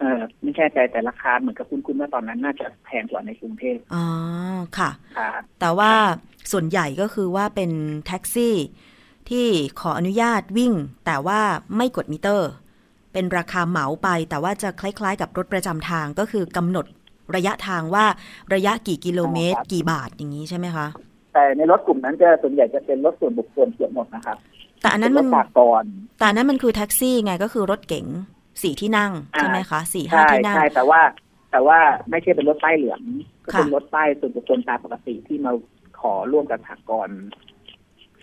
[0.00, 4.04] เออไม่แน่ใจแต่ราคาเหมือนกับคุณคุณว่าตอนนั้นน่าจะแพงกว่าในกรุงเทพอ๋อ
[4.78, 5.92] ค่ะครับแต่ว่า
[6.52, 7.70] ส่วนใหญ่ก็คือว่าเป็น
[8.06, 8.54] แท็กซี่
[9.30, 9.46] ที่
[9.80, 10.72] ขออนุญาตวิ่ง
[11.06, 11.40] แต่ว่า
[11.76, 12.50] ไม่กดมิเตอร์
[13.12, 16.86] เป็นราคาเหมาไป แต่ว่าจะคล้ายๆ กับรถประจำทางก็คือกำหนด
[17.34, 18.04] ระยะทางว่า
[18.54, 20.86] ระยะกี่กิโลเมตร กี่บาทอย่างนี้ใช่ไหมคะ
[21.36, 24.38] แต่ในรถกลุ่มนั้นจะส่วนใหญ่จะเป็นรถส่วนบุคคลเกือบหมดนะครับ
[24.80, 25.84] แต่อันนั้นเป็มันรถสากล
[26.18, 28.06] แต่อันนั้นมันคือแท็กซี่ไงก็คือรถเก๋ง
[28.62, 31.00] สี่ที่นั่งอ่าใช่ไหมคะสี่ห้าใช่ที่นั่งใช่แต่ว่า
[31.50, 31.78] แต่ว่า
[32.10, 33.00] ไม่ใช่เป็นรถป้ายเหลือง
[33.44, 35.52] ก็เป็นค่ะรถป้ายส่วนบุคคลตามปกติที่มา
[36.00, 37.10] ขอร่วมกับสากล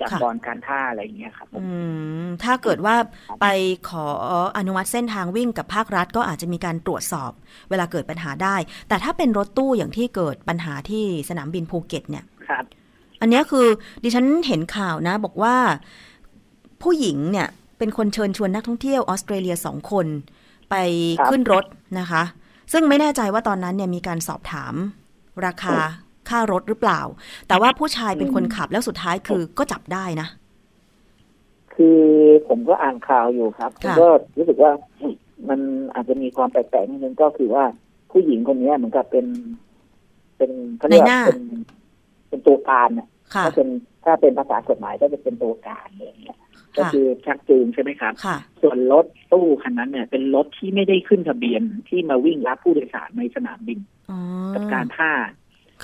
[0.01, 1.77] สากลการท่าอะไรอย่างเงี้ยครับผมอื
[2.23, 2.95] มถ้าเกิดว่า
[3.41, 3.45] ไป
[3.89, 4.07] ขอ
[4.57, 7.31] อนุมัติเส้นทางวิ่งกับภาครัฐ ก็อาจจะมีการตรวจสอบ
[7.69, 8.55] เวลาเกิดปัญหาได้
[8.89, 12.63] แต่ถ้าเป็นรถตู้อย่างที่เกิดปัญหาที่สนามบินภูเก็ตเนี่ยครับ
[13.23, 13.67] อันเนี้ยคือ
[14.03, 15.55] ดิฉันเห็นข่าวนะ บอกว่า
[16.81, 20.07] ผู้หญิงเนี่ยเป็นคนเชิญชวนนักท่องเที่ยวออสเตรเลียสองคน
[20.69, 20.75] ไป
[21.19, 21.65] ครับขึ้นรถ
[21.99, 22.23] นะคะ
[22.71, 24.73] ซึ่งไม่แน่ใจว่าตอนนั้นเนี่ยมีการสอบถาม
[25.45, 25.75] ราคา
[26.29, 27.01] ค่ารถหรือเปล่า
[27.47, 30.27] แต่ว่าผู้ชายเป็นคนขับแล้วสุดท้ายคือก็จับได้นะ
[31.75, 32.01] คือ
[32.47, 34.71] ผมก็อ่านข่าวอยู่ครับผมค่ะก็รู้สึกว่า
[35.49, 35.59] มัน
[35.93, 37.63] อาจจะมีความแปลกๆนิดนึงก็คือว่า
[38.11, 39.25] ผู้หญิงคนนี้เหมือนกับเป็น
[40.37, 41.43] เป็นเขาเรียกว่าเป็น
[42.29, 43.12] เป็นตัวการเนี่ยค่ะ
[43.45, 43.67] ถ้าเป็น
[44.05, 46.37] ถ้าเป็นภาษากฎหมายก็จะเป็นตัวการอะไรอย่างเงี้ย
[46.77, 53.79] ก็ค่ะคือชักจูงใช่ไหมครับค่ะส่วนรถตู้คันนั้นเนี่ย เป็นรถที่ไม่ได้ขึ้นทะเบียนที่มาวิ่งรับผู้โดยสารในสนามบิน
[54.11, 54.19] อ๋อ
[54.55, 55.11] กับการท่า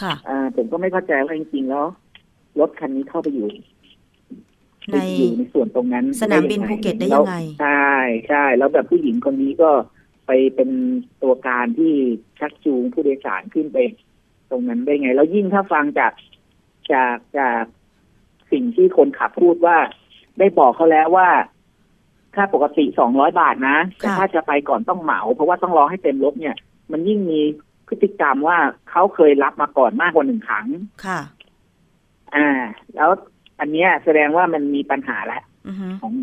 [0.02, 1.86] ค่ะอ่าผมก็ไม่เข้าใจว่าจริงๆแล้ว
[2.60, 3.50] รถคันนี้เข้าไปอยู่
[4.92, 7.90] ในอยู่ในส่วนตรงนั้น สนามบินภูเก็ตได้ยังไงแล้วใช่
[8.28, 9.72] ใช่แล้วแบบผู้หญิงคนนี้ก็
[10.28, 10.70] ไปเป็น
[11.24, 11.94] ตัวการที่
[12.40, 13.78] ชักจูงผู้โดยสารขึ้นไป
[14.52, 16.12] ตรงนั้นได้ไง แล้วยิ่งถ้าฟังจาก
[16.94, 17.64] จากจาก
[18.52, 19.78] สิ่งที่คนขับพูดว่า
[20.40, 21.30] ได้บอกเขาแล้วว่า
[22.36, 26.56] ค่าปกติสองร้อยบาทนะแต่ค่ะถ้าจะไปก่อนต้องเหมา เพราะว่าต้องรอให้เต็มรถเนี่ย
[26.92, 27.40] มันยิ่งมี
[27.88, 28.58] พฤติกรรมว่า
[28.90, 30.68] เขาเคยรับมาก่อนมากกว่าหนึ่งครั้ง
[31.06, 31.20] ค่ะ
[32.36, 32.48] อ่า
[32.96, 33.10] แล้ว
[33.60, 36.14] อันเนี้ยแสดงว่ามันมีปัญหาแล้วอือฮึของ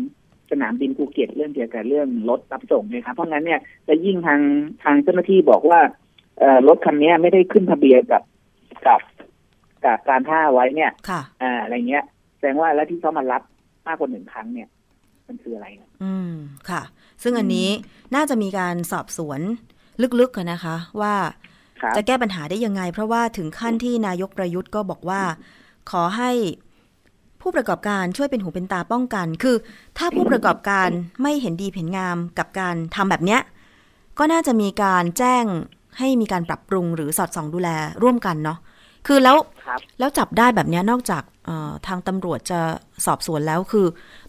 [0.51, 4.41] สนามบินภูเก็ตเรื่องเกี่ยวกับเรื่องรถรับส่งเนี่ยครับ เพราะงั้นเนี่ยจะยิ่งทาง
[4.83, 5.79] ทางเจ้าหน้าที่บอกว่า
[6.39, 8.23] เอ่อรถคันเนี้ยไม่ได้ขึ้นทะเบียนกับ
[8.87, 8.99] กับ
[9.85, 12.03] กับการท่าไว้เนี่ยค่ะอ่าอะไรเงี้ย
[12.37, 13.41] แสดงว่าแล้วที่เขามารับ
[13.87, 14.67] มากกว่าหนึ่งครั้งเนี่ย
[15.27, 16.31] มันคืออะไรนะอืม
[16.69, 16.81] ค่ะ
[17.23, 17.69] ซึ่งอันนี้
[18.15, 19.39] น่าจะมีการสอบสวน
[20.19, 21.15] ลึกๆกันนะคะ ว่า
[21.81, 25.21] ครับจะแก้ปัญหาได้ยังไง เพราะว่าถึงขั้นที่นายกประยุทธ์ก็บอกว่า
[25.91, 26.31] ขอให้
[27.41, 29.55] ผู้ประกอบการช่วยเป็นหูเป็นตาป้องกัน คือ
[29.97, 30.89] ถ้าผู้ประกอบการ
[31.21, 33.41] ไม่เห็นดีเห็นงามกับการทำแบบเนี้ย
[34.19, 35.45] ก็น่าจะมีการแจ้ง
[35.97, 37.69] ให้มีการปรับปรุงหรือสอดส่องดูแล
[38.03, 38.57] ร่วมกันเนาะ
[39.07, 42.59] คือแล้วครับแล้วจับได้แบบเนี้ยนอกจากเอ่อทางตำรวจจะ
[43.05, 43.85] สอบสวนแล้วคือ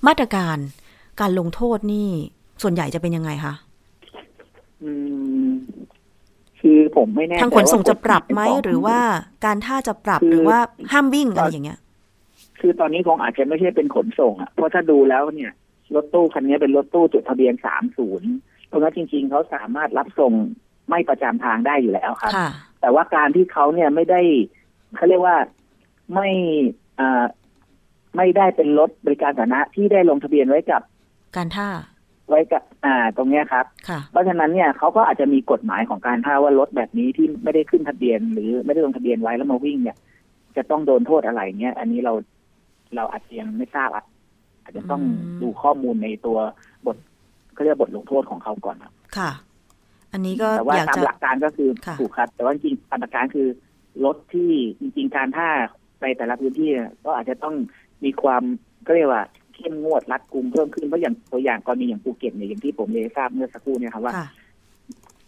[0.06, 0.56] มาตรการ
[1.20, 2.08] การลงโทษนี่
[2.62, 3.54] ส่วนใหญ่จะเป็นยังไงคะ
[4.82, 4.90] อื
[5.48, 5.50] ม
[6.60, 8.98] คือผมไม่แน่ใจทางขนส่งจะปรับไหมว่าหรือว่า
[9.46, 10.58] การท่าจะปรับคือหรือว่า
[10.92, 11.78] ห้ามวิ่งอะไรอย่างเงี้ย
[12.60, 15.52] คือตอนนี้คงอาจจะไม่ใช่เป็นขนส่งอะเพราะถ้าดูแล้วเนี่ย
[15.94, 18.30] รถตู้คันนี้เป็นรถตู้จดทะเบียนสามศูนย์
[18.68, 20.32] เพราะงั้นจริง ๆ เขาสามารถรับส่ง
[20.88, 22.48] ไม่ประจำทางได้อยู่แล้วครับค่ะ
[22.80, 24.20] แต่ว่าการที่เขาเนี่ยไม่ได้
[24.96, 25.36] เขาเรียกว่า
[26.14, 26.28] ไม่
[27.00, 27.24] อ่า
[28.16, 30.82] ไม่ได้เป็นรถบริการสาธารณะที่ได้ลงทะเบียนไว้กับ
[31.36, 31.68] การท่า
[32.28, 39.96] ไว้กับ อ่า ตรงเนี้ยครับ ค่ะ เพราะฉะนั้นเนี่ยเขาก็อาจจะมีกฎหมายของการท่าว่ารถแบบนี้ที่ไม่ได้ขึ้นทะเบียน หรือไม่ได้ลงทะเบียนไว้แล้วมาวิ่งเนี่ย
[40.56, 42.12] จะต้องโดนโทษอะไรเนี่ยอันนี้เรา
[42.96, 44.04] เราอาจจะยังไม่ทราบอะ
[44.62, 46.38] อาจจะต้องอืมดูข้อมูลในตัว
[46.86, 46.96] บท
[47.52, 49.30] เขาเรียกบทลงโทษของเขาก่อนครับ ค่ะ
[50.12, 53.46] อันนี้ก็แต่ว่าอยากตามจะหลักการก็คือค่ะถูกครับ แต่ว่าจริงๆตามหลักการคือ
[54.04, 55.48] รถที่จริง ๆ การท่า
[56.00, 57.54] ไปแต่ละพื้นที่เนี่ยก็อาจจะต้อง
[58.04, 58.42] มีความ
[58.86, 64.28] ก็เรียกว่าเข้มงวดรัดกุมเพิ่มขึ้นเพราะอย่างตัวอย่างกรณีอย่างภูเก็ตเนี่ยอย่างที่ผมเรียนทราบเมื่อสักครู่เนี่ยครับว่าค่ะ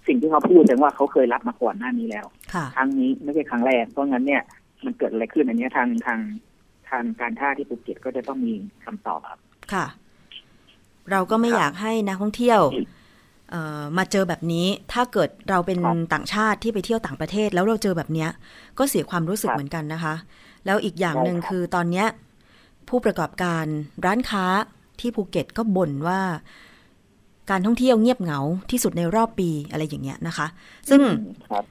[0.06, 4.42] สิ่งที่เขาพูดแสดงว่าเขาเคยรับมาก่อนหน้านี้แล้วค่ะครั้งนี้ไม่ใช่ครั้งแรกเพราะงั้นเนี่ย
[4.84, 6.20] มันเกิดอะไรขึ้นอันเนี้ยทางทาง
[6.88, 8.54] ทางการท่าที่ภูเก็ตก็จะต้องมี
[8.84, 9.40] คำตอบครับ
[9.72, 9.86] ค่ะ
[11.10, 12.86] เราก็ไม่ครับอยากให้นักท่องเที่ยวเอ่อ
[13.98, 18.30] มาเจอแบบนี้ถ้าเกิดเราเป็นครับต่างชาติที่ไปเที่ยวต่างประเทศ แล้วเราเจอแบบเนี้ย
[18.78, 20.14] ก็เสียความรู้สึกครับเหมือนกันนะคะ
[20.66, 22.06] แล้วอีกอย่างหนึ่งใช่ครับคือตอนเนี้ย
[22.88, 23.64] ผู้ประกอบการ
[24.04, 24.44] ร้านค้า
[25.00, 26.20] ที่ภูเก็ตก็บ่นว่า
[27.50, 30.46] การท่องเที่ยวเงียบเหงาที่สุดในรอบปีอะไรอย่างเงี้ยนะคะ
[30.88, 31.00] ซึ่ง
[31.50, 31.64] ครับ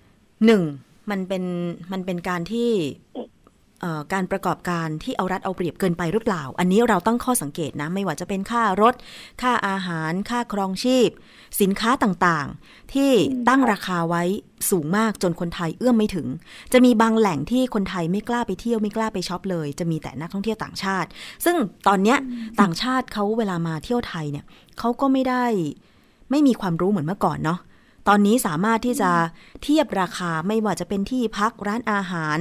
[0.45, 0.61] หนึ่ง
[1.09, 1.43] มันเป็น
[1.91, 2.69] มันเป็นการที่
[3.13, 3.28] เอ่อ
[4.13, 8.93] การประกอบการที่เอารัดเอาเปรียบเกินไปหรือเปล่า อันนี้เราตั้งข้อสังเกตนะ ไม่ว่าจะเป็นค่ารถ
[9.41, 11.09] ค่าอาหาร ค่าครองชีพ
[11.61, 14.23] สินค้าต่างๆ ที่อืมตั้งครับราคาไว้
[14.69, 16.27] สูงมากจนคนไทยเอื้อมไม่ถึง
[16.73, 21.09] จะมีบางแหล่งที่คนไทยไม่กล้าไปเที่ยวไม่กล้าไปช็อปเลย จะมีแต่นักท่องเที่ยวต่างชาติ
[21.45, 21.55] ซึ่ง
[21.87, 22.17] ตอนเนี้ย
[22.61, 24.45] ต่างชาติเขาเวลามาเที่ยวไทยเนี่ย
[24.79, 25.45] เขาก็ไม่ได้
[26.31, 27.59] ไม่มีความรู้เหมือนเมื่อก่อนเนาะ
[28.11, 29.11] ตอนนี้สามารถที่จะ
[29.63, 32.39] เทียบราคาไม่ว่าจะเป็นที่พักร้านอาหาร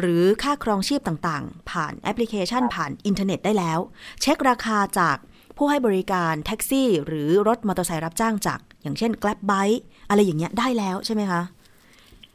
[0.00, 3.78] หรือค่าครองชีพต่างๆ ผ่านแอปพลิเคชันผ่านอินเทอร์เน็ตได้แล้ว
[4.20, 5.16] เช็คราคาจาก
[5.56, 11.42] ผู้ให้บริการแท็กซี่ หรือรถมอเตอร์ไซค์รับจ้างจาก อย่างเช่น Grab Bike อะไรอย่างเงี้ยได้แล้วใช่ไหมคะ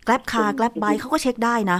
[0.08, 1.80] Grab Car Grab Bike เขาก็เช็คได้นะ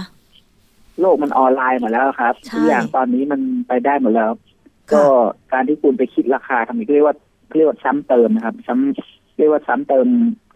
[1.00, 5.04] โลกมันออนไลน์หมดแล้วครับใช่ทุกอย่างตอนนี้มันไปได้หมดแล้วค่ะก็
[5.52, 7.16] การที่คุณไปคิดราคาทำไมเรียกว่า
[7.56, 10.06] เรียกว่าซ้ำเติมนะครับ ซ้ำเรียกว่าซ้ำเติม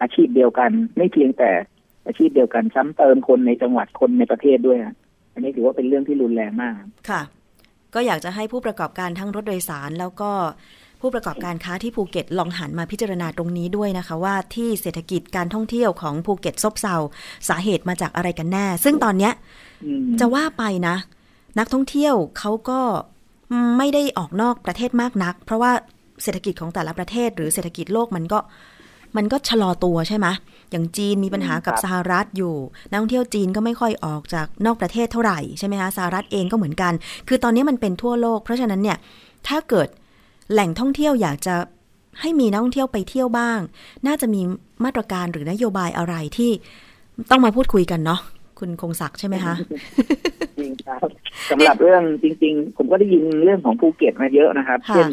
[0.01, 1.51] อาชีพเดียวกัน ไม่เพียงแต่
[2.07, 4.93] อาชีพเดียวกันซ้ำเติมคนในจังหวัดคนในประเทศด้วยอะ
[5.33, 6.73] อันนี้ถือว่าเป็นเรื่องที่รุนแรงมาก
[7.09, 7.21] ค่ะ
[7.93, 10.31] ก็อยากจะให้ผู้ประกอบการทั้งรถโดยสารแล้วก็
[11.01, 16.95] ผู้ประกอบการค้าที่ภูเก็ตลองหันมาพิจารณาตรงนี้ด้วยนะคะ ว่าที่เศรษฐกิจการท่องเที่ยวของภูเก็ตซบเซา
[17.49, 19.33] สาเหตุมาจากอะไรกันแน่ ซึ่งตอนเนี้ย
[19.85, 20.95] อืมจะว่าไปนะ
[21.59, 22.79] นักท่องเที่ยวเขาก็
[23.77, 25.71] ไม่ได้ออกนอกประเทศมากนัก เพราะว่า
[26.23, 28.39] เศรษฐกิจของแต่ละประเทศ หรือเศรษฐกิจโลกมันก็
[29.15, 30.27] มันก็ชะลอตัวใช่ไหม
[30.71, 32.53] อย่างจีนมีปัญหากับครับสหรัฐอยู่
[32.89, 36.93] นักท่องเที่ยวจีนก็ไม่ค่อยออกจากนอกประเทศเท่าไหร่ใช่ไหมคะสหรัฐเองก็เหมือนกัน
[37.27, 38.97] คือตอนนี้มันเป็นทั่วโลก เพราะฉะนั้นเนี่ย
[39.47, 39.87] ถ้าเกิด
[40.51, 41.55] แหล่งท่องเที่ยวอยากจะ
[42.21, 43.59] ให้มีนักท่องเที่ยวไปเที่ยวบ้าง
[44.07, 44.41] น่าจะมี
[44.85, 46.51] มาตรการหรือนโยบายอะไรที่
[47.31, 48.19] ต้องมาพูดคุยกันเนาะ
[48.59, 49.53] คุณคงศักดิ์ใช่ไหมคะ
[50.59, 51.07] จริงครับ
[51.49, 55.11] สำหรับเรื่องจริง ๆ ผมก็ได้ยินเรื่องของภูเก็ตมาเยอะนะครับค่ะเช่น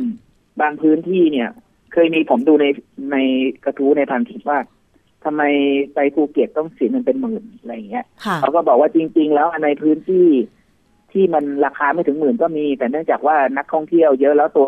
[0.60, 1.48] บางพื้นที่เนี่ย
[1.94, 2.66] เคยมีผมดูใน
[3.12, 3.16] ใน
[3.64, 4.58] กระทู้ในพันทิปว่า
[5.24, 5.42] ทำไม
[5.94, 10.26] ไปภูเก็ตต้องเสียเงินเป็นหมื่นอะไรอย่างเงี้ยค่ะเขาก็บอกว่าจริง ๆ แล้วในพื้นที่
[11.12, 14.66] ที่มันราคาไม่ถึงหมื่นก็มี แต่เนื่องจากว่านักท่องเที่ยวเยอะแล้วตัว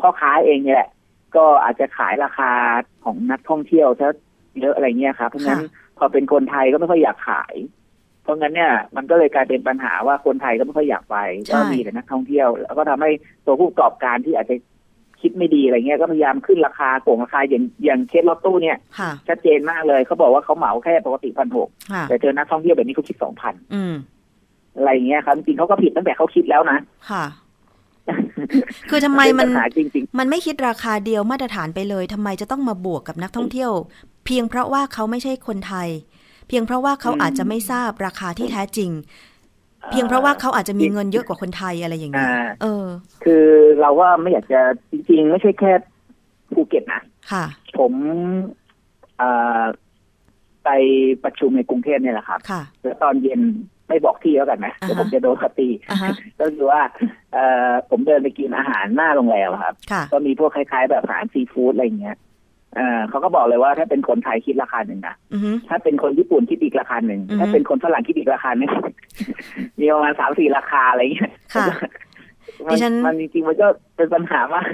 [0.00, 0.90] พ่อค้าเองเนี่ยแหละ
[1.36, 2.50] ก็อาจจะขายราคา
[3.04, 4.08] ของนักท่องเที่ยวซะ
[4.60, 7.54] เยอะอะไรเงี้ยครับเพราะงั้นค่ะพอเป็นคนไทยก็ไม่ค่อยอยากขาย
[8.22, 11.16] เพราะงั้นเนี่ยมันก็เลยกลายเป็นปัญหาว่าคนไทยก็ไม่ค่อยอยากไป
[11.46, 13.10] ใช่ก็มีแต่นักท่องเที่ยว แล้วก็ทำให้
[13.46, 14.56] ตัวผู้ประกอบการที่อาจจะ
[15.22, 23.94] คิดไม่ดีอะไรเงี้ยก็พยายามขึ้นราคาโกงราคาอย่างอย่างเคสรถตู้เนี่ยค่ะชัดเจนมากเลยเขาบอกว่าเขาเหมาแค่ปกติพันหกค่ะแต่เจอนักท่องเที่ยวแบบนี้เขาคิดสองพันอืม
[24.76, 26.78] อะไรอย่างเงี้ยครับจริงๆเขาก็ผิดตั้งแต่เขาคิดแล้วนะ
[27.10, 27.24] ค่ะ
[28.90, 33.72] คือทำไมมันเป็ปัญหาจริงมันไม่คิดราคาเดียวมาตรฐานไปเลยทำไมจะต้องมาบวกกับนักท่องเที่ยว
[34.26, 35.88] เพียงเพราะว่าเขาไม่ใช่คนไทย
[36.48, 39.29] เพียงเพราะว่าเขาอาจจะไม่ทราบราคาที่แท้จริงๆ
[39.88, 42.84] เพียงเพราะว่าเขาอาจจะมีเงินเยอะกว่าคนไทยอะไรอย่างเงี้ยอ่าเออ
[43.24, 43.44] คือ
[43.80, 45.72] เราว่าไม่อยากจะจริง ๆ ไม่ใช่แค่
[46.54, 47.44] ภูเก็ตนะค่ะ
[47.78, 47.92] ผม
[49.18, 49.62] เอ่อ
[50.64, 50.70] ไป
[51.24, 53.40] ประชุมในกรุงเทพเนี่ยแหละครับค่ะแล้วตอนเย็น
[53.88, 56.80] ไม่บอกที่แล้วกันนะอ่าฮะเดี๋ยวผมจะโดนคตีอะฮะก็คือว่า
[57.32, 62.16] เอ่อผมเดินไปกินอาหารหน้าโรงแรมครับค่ะก็มีพวกคล้าย ๆ แบบอาหารซีฟู้ดอะไรอย่างเงี้ย
[62.76, 68.70] เอ่อเขาก็บอกเลยว่าถ้าเป็นคนไทยคิดราคาหนึ่งนะอือฮึถ้าเป็นคนญี่ปุ่นคิดอีกราคาหนึ่งอือฮึถ้าเป็นคนฝรั่งคิดอีกราคาหนึง
[69.78, 71.66] มีประมาณสามสี่ราคาอะไรอย่างเงี้ยค่ะ
[72.66, 74.66] มัดิฉันมันจริงๆมันก็เป็นปัญหามาก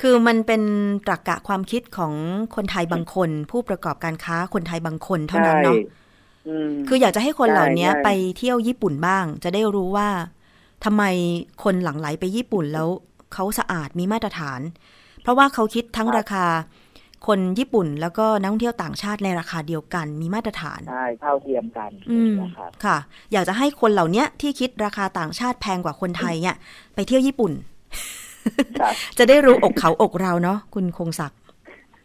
[0.00, 0.62] คือมันเป็น
[1.08, 2.12] ตรรกะความคิดของ
[2.56, 5.74] คนไทยบางคน ผู้ประกอบการค้าคนไทยบางคนเท่านั้นเนาะ
[6.48, 10.08] อืมคืออยากจะให้คนเหล่านี้ใช่ไปเที่ยวญี่ปุ่นบ้าง จะได้รู้ว่า
[10.84, 11.04] ทำไม
[11.64, 12.88] คนหลั่งไหลไปญี่ปุ่นแล้ว
[13.34, 14.60] เขาสะอาดมีมาตรฐาน
[15.22, 16.44] เพราะว่าเขาคิดทั้งราคา
[17.26, 22.96] คนญี่ปุ่นแล้วก็นักท่องเที่ยวต่างชาติในราคาเดียวกัน มีมาตรฐานใช่เท่าเทียมกันอืมนะครับค่ะ
[23.32, 26.56] อยากจะให้คนเหล่านี้ที่คิดราคาต่างชาติแพงกว่าคนไทยเนี่ย
[26.94, 27.52] ไปเที่ยวญี่ปุ่น
[28.80, 31.38] ครับจะได้รู้อกเขาอกเราเนาะคุณคงศักดิ์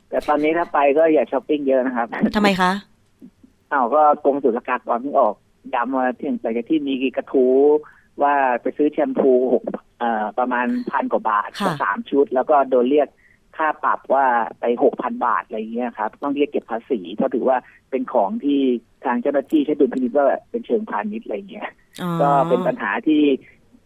[0.10, 2.72] แต่ตอนนี้ถ้าไปก็อย่าช้อปปิ้งเยอะนะครับทำไมคะ
[3.72, 5.36] อ้าวก็กรมศุลกากรเพิ่งออก
[5.74, 7.56] ย้ำว่าที่หลังจากที่มีกระทู้
[8.22, 9.64] ว่าไปซื้อแชมพูหก
[10.00, 13.08] เอ่อประมาณพันกว่าบาทค่ะสามชุด แล้วก็โดนเรียก
[13.58, 14.26] ค่าปรับว่า
[14.60, 17.58] ไปหกพันบาทอะไรเงี้ยครับ ต้องเรียกเก็บภาษีเพราะถือว่า
[17.92, 18.62] เป็นของที่
[19.06, 21.70] ทางเจ้าหน้าที่ใช้ดุลพินิจว่าเป็นเชิงพาณิชย์อะไรเงี้ย
[22.02, 23.24] อ๋อก็เป็นปัญหาที่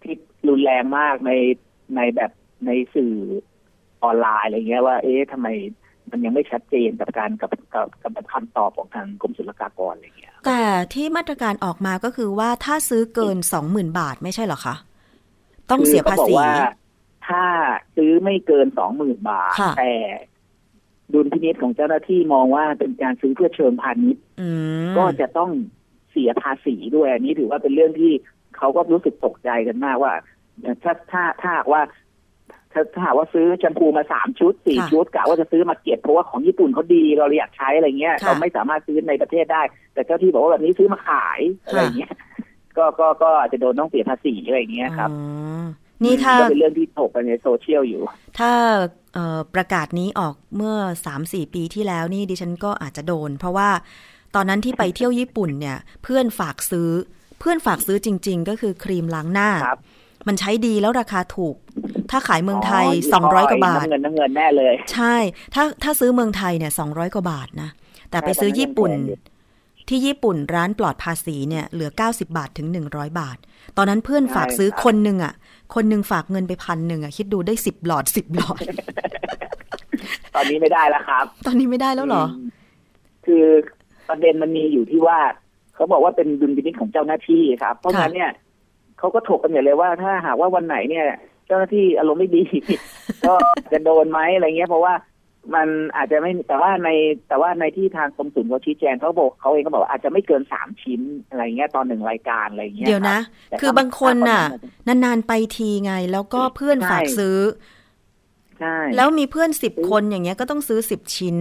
[0.02, 0.14] ที่
[0.48, 1.32] รุนแรงมากใน
[1.96, 2.32] ในแบบ
[2.66, 3.14] ในสื่อ
[4.04, 5.48] ออนไลน์อะไรเงี้ยว่า เอ๊ะทำไม
[6.12, 10.62] มันยังไม่ชัดเจนกับการกับกับกับคำตอบของทางกรมศุลกากรอะไรเงี้ย แต่
[10.94, 14.76] ที่มาตรการออกมาก็คือว่าถ้าซื้อเกินสองหมื่นบาทไม่ใช่เหรอคะ
[15.70, 16.52] ต้องเสียภาคือขบษีอกว่า
[17.28, 17.44] ถ้า
[17.96, 19.94] ซื้อไม่เกินสองหมื่นบาทค่ะแต่
[21.14, 24.50] ดุลพินิจของเจ้าหน้าที่มองว่าเป็นการซื้อเพื่อเชิงพาณิชย์อื
[24.88, 25.52] มก็จะต้อง
[26.12, 28.12] เสียภาษีด้วยอันนี้ถือว่าเป็นเรื่องที่
[28.58, 30.14] เขาก็รู้สึกตกใจกันมากว่า
[30.84, 31.82] ถ้าถ้าถ้าหากว่า
[32.72, 39.62] ถ้าถ้าหากว่าซื้อแชมพูมาสามชุดสี่ชุดกะว่าจะซื้อมาเก็บเพราะว่าของญี่ปุ่นเขาดีเราเลยอยากใช้อะไรเงี้ย เราไม่สามารถซื้อในประเทศได้
[39.94, 42.14] แต่เจ้าที่บอกว่าแบบนี้ซื้อมาขายอะไรเงี้ย
[42.78, 45.18] ก็ก็ก็อาจจะโดนต้องเสียภาษีอะไรเงี้ยครับอ๋
[45.64, 45.66] อ
[46.04, 48.02] นี่ถ้าก็เป็นเรื่องที่ถกกันในโซเชียลอยู่
[48.40, 48.52] ถ้า
[49.14, 50.76] เอ่อประกาศนี้ออกเมื่อ
[51.16, 53.70] 3-4ปีที่แล้วนี่ดิฉันก็อาจจะโดน เพราะว่า
[54.36, 56.90] ตอนนั้นที่ไปเที่ยวญี่ปุ่นเนี่ย เพื่อนฝากซื้อ
[57.40, 59.80] เพื่อนฝากซื้อจริง ๆ ก็คือครีมล้างหน้าครับ
[60.28, 61.56] มันใช้ดีแล้วราคาถูก
[62.12, 65.16] ถ้าขายเมืองไทยยี่ห้200กว่าบาทน้ำเงินน้ำเงินแน่เลย ใช่
[65.54, 67.70] ถ้าถ้าซื้อเมืองไทยเนี่ย200กว่าบาทนะ
[68.10, 73.38] แต่ไปซื้อญี่ปุ่นใช่ตอนนั้นยังแพงอยู่ที่ญี่ปุ่นร้านปลอดภาษีเนี่ยเหลือ 90 บาทถึง 100 บาท
[73.78, 75.34] ตอนนั้นเพื่อนฝากซื้อคนหนึ่งอะ
[75.74, 78.60] คนหนึ่งฝากเงินไปพันหนึ่งอะคิดดูได้10หลอด10หลอด
[80.36, 82.28] ตอนนี้ไม่ได้แล้วครับ ตอนนี้ไม่ได้แล้วเหรอม
[83.26, 83.46] คือ
[84.10, 85.18] ประเด็นมันมีอยู่ที่ว่า
[85.76, 88.32] เขาบอกว่าเป็นดุลพินิจของเจ้าหน้าที่ครับ เพราะงั้นเนี่ย
[89.00, 91.06] เขาก็ถกกันอย่างเลยว่าถ้าหากว่าวันไหนเนี่ย
[91.48, 92.44] เจ้าหน้าที่อารมณ์ไม่ดี
[93.28, 93.34] ก็
[93.72, 94.94] จะโดนไหมอะไรเงี้ยเพราะว่า
[95.56, 96.90] มันอาจจะไม่แต่ว่าใน
[97.28, 104.44] แต่ว่าในที่ทางกรมศุลเขาชี้แจงเขาบอกเขาเองก็บอกว่าอาจจะไม่เกินสามชิ้นอะไรเงี้ยตอนหนึ่งรายการอะไรเงี้ยเดี๋ยวนะแต่คือบางคนน่ะ
[104.88, 107.38] นานๆไปทีไง แล้วก็เพื่อนฝากซื้อ
[108.60, 111.36] ใช่แล้วมีเพื่อนสิบคนอย่างเงี้ยก็ต้องซื้อสิบชิ้น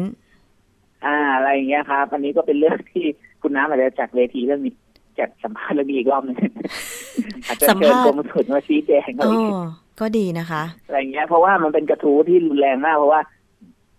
[1.07, 3.05] อ่า อะไรอย่างเงี้ยครับอันนี้ก็เป็นเรื่องที่
[3.42, 4.75] คุณน้ำอาจจะจัดเวทีเรื่องนี้
[5.19, 6.37] จัดสัมภาษณ์เรื่องนี้อีกรอบหนึง
[7.49, 9.66] อาจจะสัมเชิญภาษณ์กรมศุลมาชี้แจงอะไรอ๋อย่างเงี้ยอ
[10.01, 13.23] ก็ดีนะคะ อะไรอย่างเงี้ยเพราะว่ามันเป็นกระทู้ที่รุนแรงมากเพราะว่า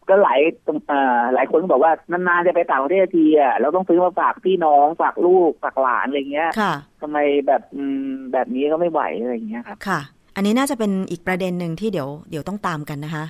[0.10, 7.17] ก็หลายตรงเอ่อหลายคนก็บอกว่านานๆจะไปต่างประเทศทีอะเราต้องซื้อมาฝากพี่น้องฝากลูกฝากหลานอะไรเงี้ยค่ะทำไม
[7.48, 10.02] แบบอืมแบบนี้ก็ไม่ไหวอะไรอย่างเงี้ยครับค่ะ
[10.36, 13.26] อันนี้น่าจะเป็นอีกประเด็นหนึ่งที่เดี๋ยวเดี๋ยวต้องตามกันนะคะ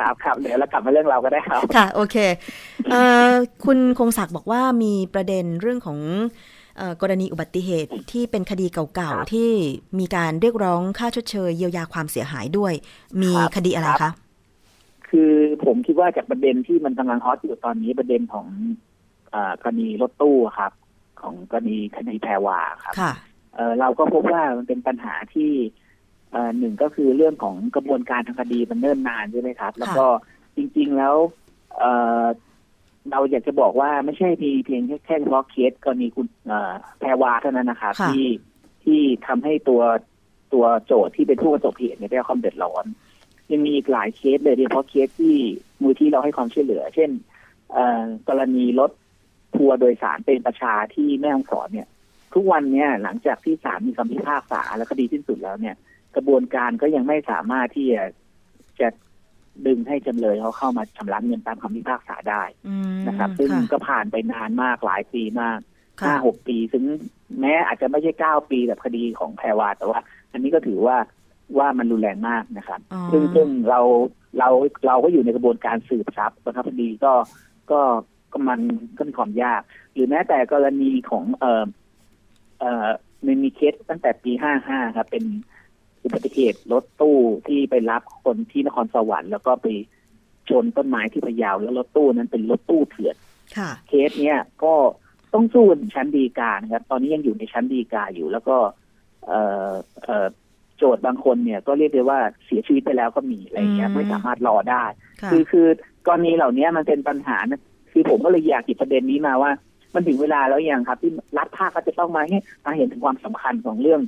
[0.00, 2.16] ครับครับเดี๋ยวเรากลับมาเรื่องเราก็ได้ครับค่ะ โอเค
[2.90, 3.32] เอ่อ
[3.64, 5.98] คุณคงศักดิ์บอกว่ามีประเด็นเรื่องของ
[6.78, 9.50] เออกรณีอุบัติเหตุที่เป็นคดีเก่าครับๆที่
[9.98, 12.72] มีการเรียกร้องค่าชดเชยเยียวยาความเสียหายด้วย
[13.22, 14.27] มีครับคดีอะไรครัคะบ
[15.10, 15.32] คือ
[15.64, 18.46] ผมคิดว่าจากประเด็นที่มันกำลังฮอตอยู่ตอนนี้ประเด็นของ
[19.30, 20.72] เอ่อกรณีรถตู้ครับ
[21.20, 23.12] ของกรณีคดีแพรวาครับค่ะ
[23.54, 25.52] เอ่อเราก็พบว่ามันเป็นปัญหาที่
[26.32, 30.06] เอ่อหนึ่งก็คือเรื่องของกระบวนการทางคดีมันเนิ่นนานใช่ไหมครับ แล้วก็
[30.56, 31.16] จริง ๆแล้ว
[31.78, 31.92] เอ่
[32.22, 32.24] อ
[33.10, 38.26] เราอยากจะบอกว่าไม่ใช่มีเพียงแค่แค่เฉพาะเคสกรณีคุณเอ่อแพรวาเท่านั้นนะครับค่ะที่
[38.84, 39.82] ที่ทำให้ตัว
[40.52, 42.84] ตัวโจทย์ที่เป็นผู้ประสบเหตุเนี่ยได้รับความเดือดร้อน
[43.52, 45.36] ยังมีอีกหลายเคสเลยโดยเฉพาะเคสที่
[45.82, 47.10] มูลที่เราให้ความช่วยเหลือ เช่น
[47.72, 48.90] เอ่อกรณีรถ
[49.56, 51.88] ทัวร์โดยสารเป็นประชาที่แม่ฮ่องสอนเนี่ย
[52.34, 55.76] ทุกวันเนี่ยหลังจากที่ศาลมีคำพิพากษาและคดีสิ้นสุดแล้วเนี่ย
[56.16, 58.04] กระบวนการก็ยังไม่สามารถที่จะ
[58.80, 58.88] จะ
[59.66, 65.58] ดึงให้จำเลยเขาเข้ามาชำระเงินตามคำพิพากษาได้อืมนะครับ ซึ่งค่ะก็ผ่านไปนานมากหลายปีมาก
[66.00, 66.84] ค่ะห้าหกปีถึง
[67.40, 70.00] แม้อาจจะไม่ใช่เก้าปีแบบคดีของแพรวาแต่ว่า
[70.32, 70.96] อันนี้ก็ถือว่า
[71.58, 73.80] ว่ามันรุนแรงมากนะครับอ๋อซึ่งซึ่งเรา
[74.38, 74.48] เรา
[74.86, 77.12] เราก็อยู่ในกระบวนการสืบทรัพย์นะครับคดีก็
[77.70, 77.80] ก็
[78.32, 78.60] ก็มัน
[78.96, 81.64] ก็มีความยาก หรือแม้แต่กรณีของเอ่อ
[82.60, 82.86] เอ่อ
[83.26, 85.24] มันมีเคสตั้งแต่ปีห้าห้าครับ เป็น
[86.02, 89.66] อุบัติเหตุรถตู้ที่ไปรับคนที่นครสวรรค์แล้วก็ไป
[90.48, 93.16] ชนต้นไม้ที่พะเยาแล้วรถตู้นั้นเป็นรถตู้เถื่อน
[93.56, 94.74] ค่ะเคสเนี้ยก็
[95.34, 98.56] ต้องสู้กันชั้นดีกานะครับ ตอนนี้ยังอยู่ในชั้นดีกาอยู่ แล้วก็
[99.26, 99.70] เอ่อ
[100.04, 100.26] เอ่อ
[100.78, 104.84] โจทย์บางคนเนี่ยก็เรียกได้ว่าเสียชีวิตไปแล้วก็มีอะไรเงี้ยอืมไม่สามารถรอได้
[105.22, 105.66] ค่ะคือคือ
[106.06, 107.60] กรณีเหล่านี้มันเป็นปัญหานะ
[107.92, 109.50] คือผมก็เลยอยากหยิบประเด็นนี้มาว่า
[109.94, 114.00] มันถึงเวลาแล้วยังครับ ที่รัฐภาคก็จะต้องมาให้มาเห็นถึงความสำคัญของเรื่อง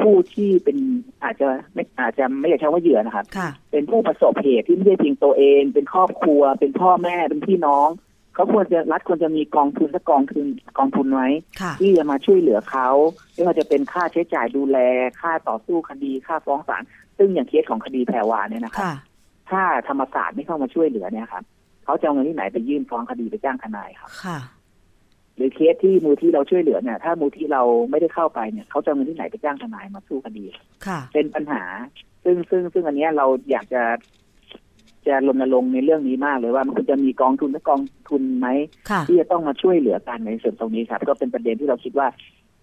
[0.00, 0.76] ผู้ที่เป็น
[1.24, 7.88] อาจจะไม่อาจจะไม่อยากใช้ว่าเหยื่อนะครับค่ะเป็นผู้ประสบเหตุที่ไม่ใช่เพียงตัวเอง เป็นครอบครัว เป็นพ่อแม่เป็นพี่น้อง
[8.34, 10.46] เขาควรจะรัฐควรจะมีกองทุนสักกองทุน
[10.78, 11.28] กองทุนไว้
[11.60, 12.88] ค่ะที่จะมาช่วยเหลือเขา
[13.32, 14.78] ไม่ว่าจะเป็นค่าใช้จ่ายดูแล
[15.20, 16.82] ค่าต่อสู้คดี ค่าฟ้องศาล
[17.18, 18.94] ซึ่งอย่างเคสของคดีแพรวาเนี่ยนะครับค่ะ
[19.50, 21.44] ถ้าธรรมศาสตร์ไม่เข้ามาช่วยเหลือเนี่ยครับ
[21.84, 24.38] เขาจะเอาเงินที่ไหนไปยื่นฟ้องคดีไปจ้างทนายครับค่ะ
[25.36, 30.44] หรือเคสที่มูลที่เราช่วยเหลือเนี่ย ถ้ามูลที่เราไม่ได้เข้าไปเนี่ยเขาจะเอาเงินที่ไหนไปจ้างทนายมาสู้คดี
[30.86, 31.62] ค่ะ เป็นปัญหา
[32.24, 33.82] ซึ่งซึ่งซึ่งอันเนี้ยเราอยากจะ
[35.08, 38.48] จะรณรงค์ในเรื่องนี้มากเลยว่ามันควรจะมีกองทุนและกองทุนไหม
[38.90, 42.06] ค่ะที่จะต้องมาช่วยเหลือกันในส่วนตรงนี้ครับ ก็เป็นประเด็นที่เราคิดว่า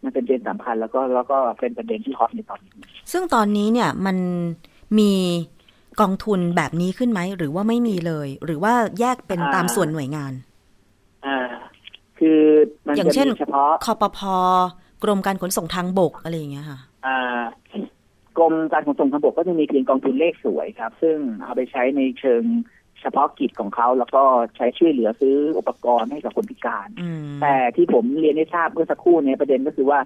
[0.04, 2.74] มันเป็นประเด็นสำคัญแล้วก็แล้วก็เป็นประเด็นที่ฮอตในตอนนี้
[3.12, 4.18] ซึ่งตอนนี้เนี่ยมัน
[5.00, 5.12] มี
[6.02, 10.34] กองทุนแบบนี้ขึ้นไหมหรือว่าไม่มีเลย หรือว่าแยกเป็นอ่าตามส่วนหน่วยงาน
[11.26, 11.38] อ่า
[12.20, 12.40] คือ
[12.88, 14.20] มันอย่างจะเช่นมีเฉพาะคอปพ
[15.04, 17.18] กรมการขนส่งทางบกอะไรอย่างเงี้ยค่ะ อ่า
[17.72, 17.72] ก
[18.42, 22.44] รมการขนส่งทางบกก็จะมีเพียงกองทุนเลขสวยครับ ซึ่งเอาไปใช้ในเชิง
[23.02, 24.24] เฉพาะกิจของเขาแล้วก็
[24.56, 30.00] ใช้ช่วยเหลือซื้ออุปกรณ์ให้กับคนพิการอืมแต่ที่ผมเรียนให้ทราบเมื่อสักครู่เนี้ประเด็นก็คือว่า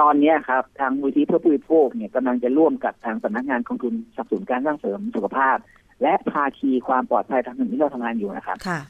[0.00, 5.56] ตอนเนี้ยครับ ทางมูลที่เพื่อผู้บริโภคเนี่ยกำลังจะร่วมกับทางสำนักงานกองทุนสนับสนุนการสร้างเสริมสุขภาพ
[6.02, 8.80] และภาคีความปลอดภัยทางถนนที่เราทำงานอยู่นะครับค่ะ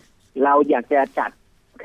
[0.44, 1.30] เราอยากจะจัด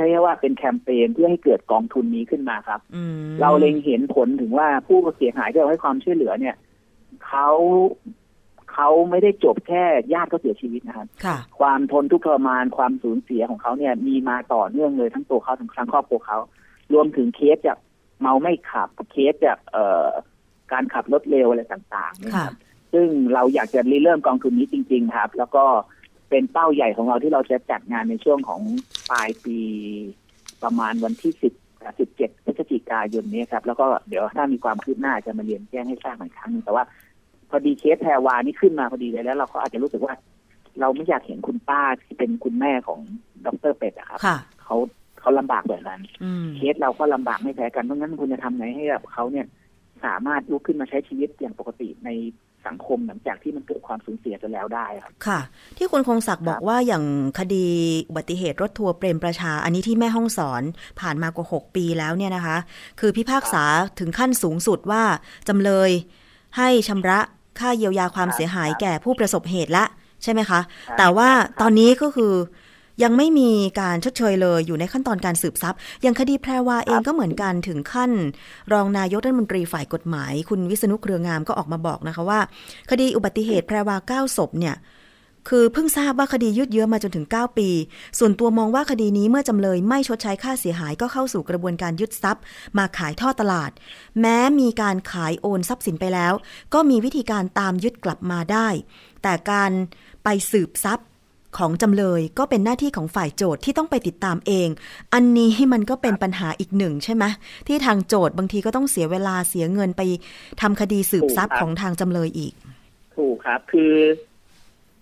[0.08, 6.56] เรียกว่าเป็นแคมเปญเพื่อให้เกิดกองทุนนี้ขึ้นมาครับอืมเราเล็งเห็นผลถึงว่าผู้เสียหายที่เราให้ความช่วยเหลือเนี่ย
[7.28, 7.48] เขา
[8.74, 16.40] เขาไม่ได้จบแค่ญาติเขาเสียชีวิตนะครับค่ะความทนทุกข์ทรมานความสูญเสียของเขาเนี่ย มีมาต่อเนื่องเลยทั้งตัวเขาทั้งทั้งครอบครัวเขา
[16.94, 17.78] รวมถึงเคสจาก
[18.22, 20.08] เมาไม่ขับเคสจากเอ่อ
[20.72, 22.54] การขับรถเร็วอะไรต่างๆเนี่ยครับ
[22.94, 25.64] ซึ่งเราอยากจะริเริ่มกองทุนนี้จริง ๆ ครับ แล้วก็
[26.30, 28.62] เป็นเป้าใหญ่ของเราที่เราจะจัดงานในช่วงของ
[29.12, 29.58] ปลายปี
[30.64, 31.54] ประมาณวันที่สิบ
[32.00, 36.84] สิบเจ็ดพฤศจิกายนนี้ครับ แล้วก็เดี๋ยวถ้ามีความคืบหน้าจะมาเรียนแจ้งให้ทราบอีกครั้งหนึงแต่ว่า
[37.52, 40.14] พอดีเคสแพรวานี่ขึ้นมาพอดีเลยแล้ว เราก็อาจจะรู้สึกว่า
[40.80, 43.00] เราไม่อยากเห็นคุณป้าที่เป็นคุณแม่ของ
[43.46, 44.76] ดรเป็ดอะครับค่ะเขา
[45.20, 49.46] เขาลำบากแบบนั้นอืมเคสเราก็ลำบากไม่แพ้กันเพราะงั้นคุณจะทำไงให้แบบเขาเนี่ย
[50.06, 52.10] สามารถลุกขึ้นมาใช้ชีวิตอย่างปกติใน
[52.68, 55.40] สังคมหลังจากที่มันเกิดความสูญเสียไปแล้วได้ครับค่ะ
[55.78, 57.04] ที่คุณคงศักดิ์บอกว่าอย่าง
[57.40, 57.66] คดี
[58.10, 60.64] อุบัติเหตุรถทัวร์เปรมประชา อันนี้ที่แม่ห้องสอน
[61.00, 62.58] ผ่านมากว่า 6 ปีแล้วเนี่ยนะคะ
[63.00, 63.64] คือพิพากษา
[64.00, 65.04] ถึงขั้นสูงสุดว่า
[65.48, 65.92] จำเลย
[66.58, 67.20] ให้ชำระ
[67.60, 69.86] ค่าเยียวยาความครับเสียหายครับแก่ผู้ประสบเหตุละ
[70.24, 72.34] ใช่ไหมคะครับแต่ว่าครับตอนนี้ก็คือ
[73.04, 73.50] ยังไม่มี
[73.82, 78.12] การชดเชยเลยอยู่ในขั้นตอนการสืบทรัพย์อย่างคดีแพรวาเองก็เหมือนกันถึงขั้น
[78.74, 82.40] รองนายกรัฐมนตรีฝ่ายกฎหมาย คุณวิษณุเครืองามก็ออกมาบอกนะคะว่า
[82.90, 84.76] คดีอุบัติเหตุแพรวาเก้าศพเนี่ย
[85.50, 87.70] คือเพิ่งทราบว่าคดียืดเยื้อมาจนถึง 9 ปี
[88.20, 92.44] ส่วนตัวมองว่าคดีนี้เมื่อจำเลยไม่ชดใช้ค่าเสียหายก็เข้าสู่กระบวนการยึดทรัพย์
[92.78, 93.72] มาขายท่อตลาด
[94.22, 96.34] แม้มีการขายโอนทรัพย์สินไปแล้ว
[96.74, 98.68] ก็มีวิธีการตามยึดกลับมาได้
[99.24, 99.72] แต่การ
[100.24, 101.08] ไปสืบทรัพย์
[101.58, 104.70] ของจำเลยก็เป็นหน้าที่ของฝ่ายโจทย์ที่ต้องไปติดตามเอง
[105.14, 107.24] อันนี้มันก็เป็นปัญหาอีกหนึ่งใช่ไหม
[107.68, 110.02] ที่ทางโจทย์บางทีก็ต้องเสียเวลาเสียเงินไป
[110.62, 112.54] ทำคดีสืบทรัพย์ของทางจำเลยอีก
[113.16, 113.94] ถูกครับ คือ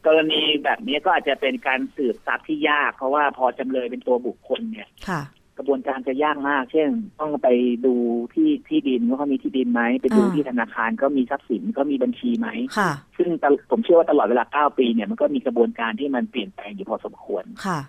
[0.05, 5.21] กรณีแบบนี้ก็อาจจะเป็นการสืบทรัพย์ที่ยาก เพราะว่าพอจำเลยเป็นตัวบุคคลเนี่ยค่ะ
[5.57, 7.47] กระบวนการจะยากมาก เช่น ต้องไป
[7.85, 7.93] ดู
[8.33, 12.47] ที่ที่ดินว่าเขามีที่ดินไหม ไปดูอ่าที่ธนาคารก็มีทรัพย์สินก็มีบัญชีไหม
[12.77, 17.79] ค่ะ ซึ่งตลผมเชื่อว่าตลอดเวลา 9 ปีเนี่ยมันก็มีกระบวนการที่มันเปลี่ยนแปลงอยู่พอสมควรค่ะ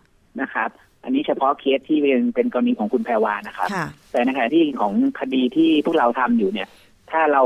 [0.40, 0.70] นะครับ
[1.04, 6.68] อันนี้เฉพาะเคสที่เป็นเป็นกรณีของคุณแพรวานะครับค่ะแต่ในขณะที่ของคดีที่พวกเราทำอยู่เนี่ย
[7.10, 7.42] ถ้าเรา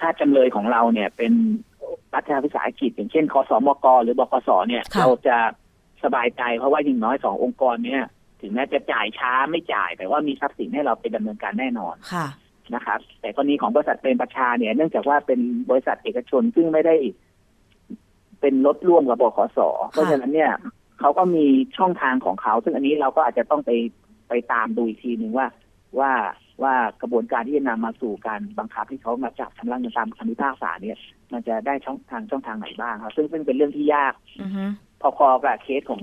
[0.00, 1.32] ถ้าจำเลยของเราเนี่ยเป็น
[2.14, 5.36] รัฐวิสาหกิจอย่างเช่นคสมกหรือบกสเนี่ยค่ะเราจะ
[6.04, 8.02] สบายใจเพราะว่าอย่างน้อยสององค์กรเนี่ย
[8.40, 12.26] ถึงแม้จะจ่ายช้าไม่จ่าย แต่ว่ามีทรัพย์สินให้เราไปดำเนินการแน่นอนค่ะ
[12.74, 16.96] นะครับ แต่กรณีของบริษัทเป็นประชาเนี่ย เนื่องจากว่าเป็นบริษัทเอกชนซึ่งไม่ได้
[18.40, 19.58] เป็นรถร่วมกับบขส
[19.90, 20.52] เพราะฉะนั้นเนี่ย
[21.00, 21.46] เขาก็มี
[21.78, 23.70] ช่องทางของเขา ซึ่งอันนี้เราก็อาจจะต้องไป
[24.28, 25.46] ไปตามดูอีกทีหนึ่งว่า
[25.98, 26.12] ว่า
[26.62, 30.98] ว่ากระบวนการที่จะนำมาสู่การบังคับที่เขามาจับชำระเงินตามคำพิพากษาเนี่ย
[31.32, 34.64] มันจะได้ช่องทางช่องทางไหนบ้างครับ ซึ่งซึ่งเป็นเรื่องที่ยากอือฮึ
[35.18, 36.00] พอๆกับเคสของ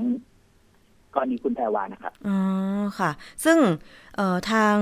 [1.16, 2.38] กรณีคุณแพรวานะครับอ๋อ
[3.00, 3.12] ค่ะ
[3.46, 3.58] ซึ่ง
[4.16, 4.76] เอ่อทาง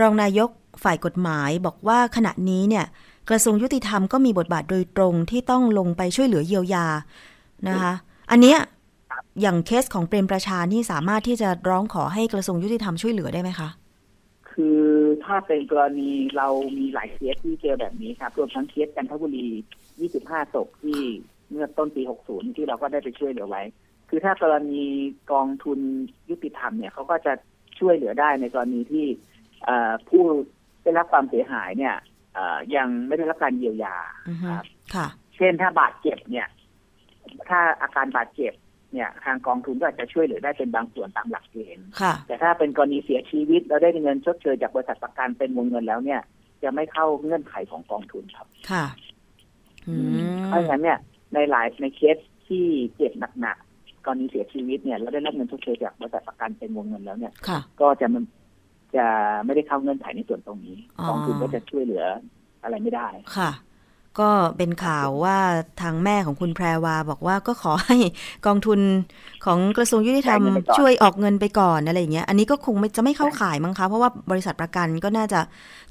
[0.00, 0.50] รองนายก
[0.84, 2.86] ฝ่ายกฎหมายบอกว่าขณะนี้เนี่ย
[3.30, 6.86] กระทรวงยุติธรรมก็มีบทบาทโดยตรงที่ต้องลงไปช่วยเหลือเยียวยา
[7.68, 7.92] นะคะ
[8.30, 8.58] อันเนี้ย
[9.40, 13.68] อย่างเคสของเปรมประชานี่สามารถที่จะร้องขอให้กระทรวงยุติธรรมช่วยเหลือได้ไหมคะ
[14.56, 14.80] คือ
[15.24, 16.48] ถ้าเป็นกรณีเรา
[16.78, 19.46] มีหลายเคสที่เจอแบบนี้ครับรวมทั้งเคสจันทบุรี
[19.98, 21.00] 25ศพที่
[21.50, 23.62] เมื่อต้นปี 60 ที่เราก็ได้ไปช่วยเหลือไว้
[24.08, 24.82] คือถ้ากรณี
[25.32, 25.78] กองทุน
[26.30, 27.32] ยุติธรรมเนี่ยเขาก็จะ
[27.78, 29.06] ช่วยเหลือได้ในกรณีที่
[29.64, 30.22] เอ่อผู้
[30.82, 31.96] ได้รับความเสียหายเนี่ย
[32.34, 33.96] เอ่อยังไม่ได้รับการเยียวยา
[34.28, 36.48] อือฮึครับค่ะเช่นถ้าบาดเจ็บเนี่ย
[37.48, 38.52] ถ้าอาการบาดเจ็บ
[38.92, 46.20] เนี่ยทางกองทุนก็อาจจะช่วยเหลือได้เป็นบางส่วนตามหลักเกณฑ์ค่ะแต่ถ้าเป็นกรณีเสียชีวิตแล้วได้เงินชดเชยจากบริษัทประกันเป็นวงเงินแล้วเนี่ย
[46.62, 48.84] จะไม่เข้าเงื่อนไขของกองทุนครับค่ะ
[49.88, 50.98] อืมเพราะฉะนั้นเนี่ย
[51.34, 52.16] ในหลายในเคส
[52.46, 52.64] ที่
[52.96, 58.24] เจ็บหนักๆกรณีเสียชีวิตเนี่ยแล้วได้รับเงินชดเชยจากบริษัทประกันเป็นวงเงินแล้วเนี่ยค่ะก็จะมัน
[58.96, 59.06] จะ
[59.44, 62.04] ไม่ได้เข้าเงื่อนไขในส่วนตรงนี้อ๋อกองทุนก็จะช่วยเหลือ
[62.62, 63.50] อะไรไม่ได้ค่ะ
[64.20, 65.38] ก็เป็นข่าวว่า
[65.82, 67.96] ทางแม่ของคุณแพรวาบอกว่าก็ขอให้
[68.46, 68.80] กองทุน
[69.44, 75.40] ของกระทรวงยุติธรรมจ่ายเงินไปก่อนช่วยออกเงินไปก่อนอะไรอย่างเงี้ย อันนี้ก็คงไม่จะไม่เข้าข่ายมั้งคะเพราะว่าบริษัทประกันก็น่าจะ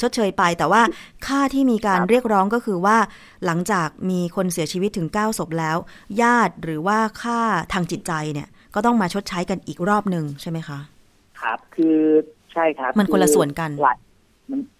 [0.01, 0.81] ชดเชยไป แต่ว่า
[1.27, 2.97] ค่าที่มีการเรียกร้องก็คือว่า
[3.45, 5.77] หลังจากมีคนเสียชีวิตถึง9ศพแล้ว
[6.21, 7.39] ญาติหรือว่าค่า
[7.73, 10.79] ทางจิตใจเนี่ยก็ต้องมาชดใช้กันอีกรอบหนึ่งใช่ไหมคะ
[11.41, 11.97] ครับ คือ
[12.53, 14.04] ใช่ครับ มันคนละส่วนกันหลายมัน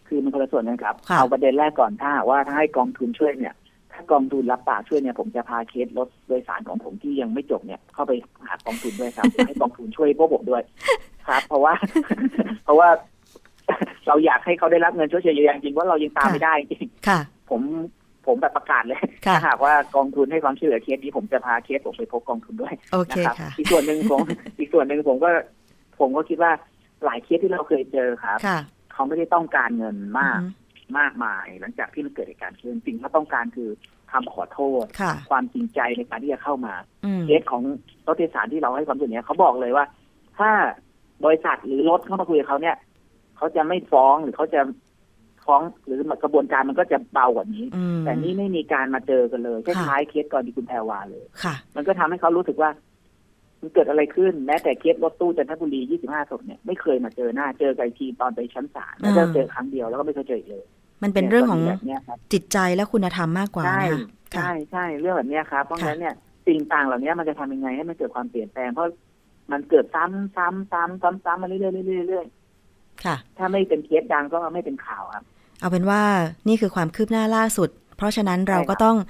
[0.08, 3.56] คือมันคนละส่วนกันครับ ค่ะ เอาประเด็นแรกก่อนถ้าหากว่าถ้าให้กองทุนช่วยเนี่ย
[3.94, 8.12] ถ้ากองทุนรับปากช่วยเนี่ยผมจะพาเคสรถโดยสารของผมที่ยังไม่จบเนี่ยเข้าไป
[8.46, 10.64] หากองทุนด้วยครับ ให้กองทุนช่วยพวกผมด้วย
[11.28, 11.74] ครับ เพราะว่า
[12.64, 12.90] เพราะว่า
[14.08, 17.62] เราอยากให้เขาได้รับเงินช่วยเยียวยาจริงๆว่าเรายังตามไม่ได้จริงค่ะผม
[18.26, 24.22] ผมแบบประกาศเลย ค่ะ ถ้าหากว่ากองทุนให้ความช่วยเหลือเคสนี้ผมจะพาเคสผมไปพบกองทุนด้วย โอเคนะครับค่ะ อีกส่วนหนึ่งผม
[24.60, 25.30] อีกส่วนหนึ่งผมก็
[26.00, 26.52] ผมก็คิดว่า
[27.06, 28.60] หลายเคสที่เราเคยเจอครับ ค่ะ
[28.96, 30.64] เขาไม่ได้ต้องการเงินมากอือฮึ
[31.00, 33.70] มากมาย หลังจากที่มันเกิดเหตุการณ์ขึ้นสิ่งที่เขาต้องการคือ
[34.12, 36.74] คำขอโทษค่ะความจริงใจในการที่จะเข้ามา
[37.06, 37.62] อืมเคสของ
[38.08, 39.86] รถโดยสารที่เราให้ความช่วยเหลือเขาบอกเลยว่า
[40.38, 40.50] ถ้า
[41.26, 42.76] บริษัทหรือรถเข้ามาคุยกับเขาเนี่ย
[43.38, 44.62] เขาจะไม่ฟ้องหรือเขาจะ
[45.46, 52.70] ฟ้องหรือกระบวนการมันก็จะเบากว่านี้อืมแต่นี่ไม่มีการมาเจอกันเลยคค่ะล้ายๆเคสกรณีคุณแพรวาเลยค่ะมันก็ทำให้เขารู้สึกว่า
[53.62, 60.66] มันเกิดอะไรขึ้น แม้แต่เคสรถตู้จันทบุรี 25ศพเนี่ยไม่เคยมาเจอหน้า เจอกันอีกทีตอนไปชั้นศาลแล้วก็อ่าเจอครั้งเดียวแล้วก็ไม่เคยเจออีกเลย
[61.04, 66.16] มันเป็นเรื่องของยแบบเนี้ยครับจิตใจและคุณธรรมมากกว่าใช่นะคะค่ะใช่ใช่เรื่องแบบเนี้ยครับเพราะฉะนั้นเนี่ย
[66.48, 68.88] สิ่งต่างเหล่านี้มันจะทำยังไงให้มันเกิดความเปลี่ยนแปลงเพราะ
[69.52, 72.26] มันเกิดซ้ำซ้ำซ้ำซ้ำซ้ำมาเรื่อยๆเรื่อยๆเรื่อย
[73.04, 75.24] ค่ะๆถ้าไม่เป็นเคสดังก็ไม่เป็นข่าวครับ
[75.60, 76.02] เอาเป็นว่า
[76.48, 79.04] นี่คือความคืบหน้าล่าสุด เพราะฉะนั้นเราใช่ครับก็ต้องเอ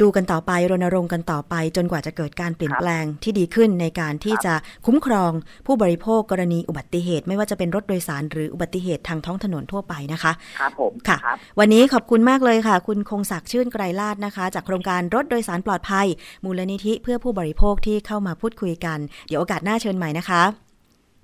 [0.00, 4.54] ดูกันต่อไปรณรงค์กันต่อไป จนกว่าจะเกิดการเปลี่ยนครับแปลงที่ดีขึ้นในการที่ครับจะ
[4.86, 5.32] คุ้มครอง
[5.66, 16.06] ผู้บริโภคกรณีอุบัติเหตุ ไม่ว่าจะเป็นรถโดยสารหรืออุบัติเหตุทางท้องถนนทั่วไปนะคะครับผมค่ะครับวันนี้ขอบคุณมากเลยค่ะ คุณคงศักดิ์ชื่นไกรลาดนะคะ จากโครงการรถโดยสารปลอดภัย
[16.44, 18.98] มูลนิธิเพื่อผู้บริโภคที่เข้ามาพูดคุยกัน
[19.28, 20.42] เดี๋ยวโอกาสหน้าเชิญใหม่นะคะ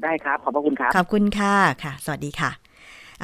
[0.03, 2.51] ได้ครับขอบพระคุณครับขอบคุณค่ะค่ะ สวัสดีค่ะ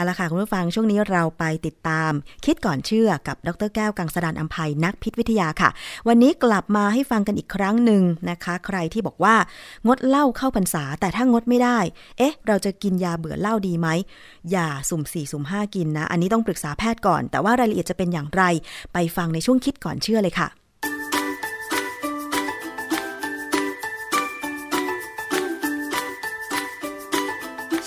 [0.01, 2.13] เอาละค่ะ คุณผู้ฟังช่วงนี้เราไปติดตาม
[2.45, 5.71] คิดก่อนเชื่อกับดรแก้วกังสดานอัมภัยนักพิษวิทยาค่ะ
[6.09, 9.37] วันนี้กลับมาให้ฟังกันอีกครั้งหนึ่งนะคะ ใครที่บอกว่า
[9.87, 11.79] งดเหล้าเข้าพรรษา แต่ถ้างดไม่ได้
[12.19, 13.89] เอ๊ะ เราจะกินยาเบื่อเหล้าดีไหม
[14.51, 18.43] อย่าสุ่มสี่สุ่มห้ากินนะ อันนี้ต้องปรึกษาแพทย์ก่อน แต่ว่ารายละเอียดจะเป็นอย่างไร
[18.93, 20.49] ไปฟังในช่วงคิดก่อนเชื่อเลยค่ะ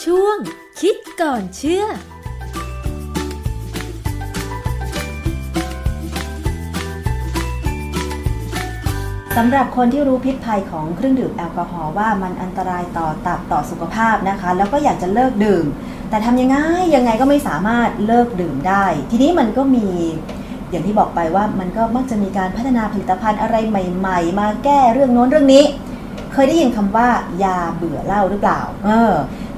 [0.03, 0.39] ช่วง
[0.81, 1.83] คิดก่อนเชื่อ
[9.37, 15.65] สำหรับคนที่รู้พิษภัยของเครื่องดื่มแอลกอฮอล์ว่ามันอันตรายต่อตับต่อสุขภาพนะคะ แล้วก็อยากจะเลิกดื่ม
[16.09, 16.57] แต่ทำยังไง
[16.95, 19.87] ยังไงก็ไม่สามารถเลิกดื่มได้ ทีนี้มันก็มี
[20.69, 25.63] อย่างที่บอกไปว่ามันก็มักจะมีการพัฒนาผลิตภัณฑ์อะไรใหม่ ๆ มาแก้เรื่องโน้นเรื่องนี้
[26.33, 27.09] เคยได้ยินคำว่า
[27.43, 29.13] ยาเบื่อเหล้าหรือเปล่า เออ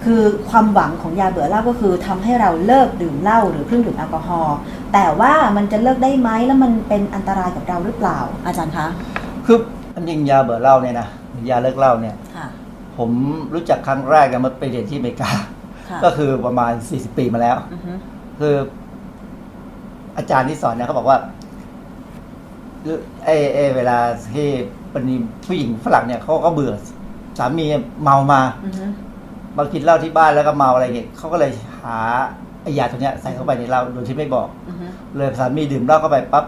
[0.05, 4.57] คือความหวังของยาเบื่อเหล้าก็คือทำให้เราเลิกดื่มเหล้าหรือเครื่องดื่มแอลกอฮอล์
[4.93, 8.87] แต่ว่ามันจะเลิกได้ไหมแล้วมันเป็นอันตรายกับเราหรือเปล่า อาจารย์คะ
[9.45, 9.57] คือ
[9.95, 11.07] อันจริงยาเบื่อเหล้าเนี่ยนะ
[11.49, 12.47] ยาเลิกเหล้าเนี่ยค่ะ
[12.97, 13.09] ผม
[13.53, 15.31] รู้จักครั้งแรกเนี่ยมันไปเรียนที่อเมริกา
[15.89, 17.93] ค่ะก็คือประมาณ 40 ปีมาแล้วอือฮึ
[18.39, 18.55] คือ
[20.17, 21.17] อาจารย์ที่สอนเนี่ยเขาบอกว่า
[22.83, 23.97] คือไอ้ไอ้เวลา
[24.33, 24.47] ที่
[24.91, 25.03] เป็น
[25.45, 26.73] ผู้หญิงฝรั่งเนี่ยเขาก็เบื่อ
[27.39, 27.65] สามี
[28.03, 28.41] เมามา
[29.57, 31.51] อือฮึมากินเหล้าที่บ้านแล้วก็เมาอะไรเงี้ยเขาก็เลย
[31.83, 31.97] หา
[32.63, 34.85] ไอ้ยาตัวเนี้ยใส่เข้าไปในเหล้าโดยที่ไม่บอกอือฮึ
[35.15, 36.45] เลยสามีดื่มเหล้าเข้าไปปั๊บ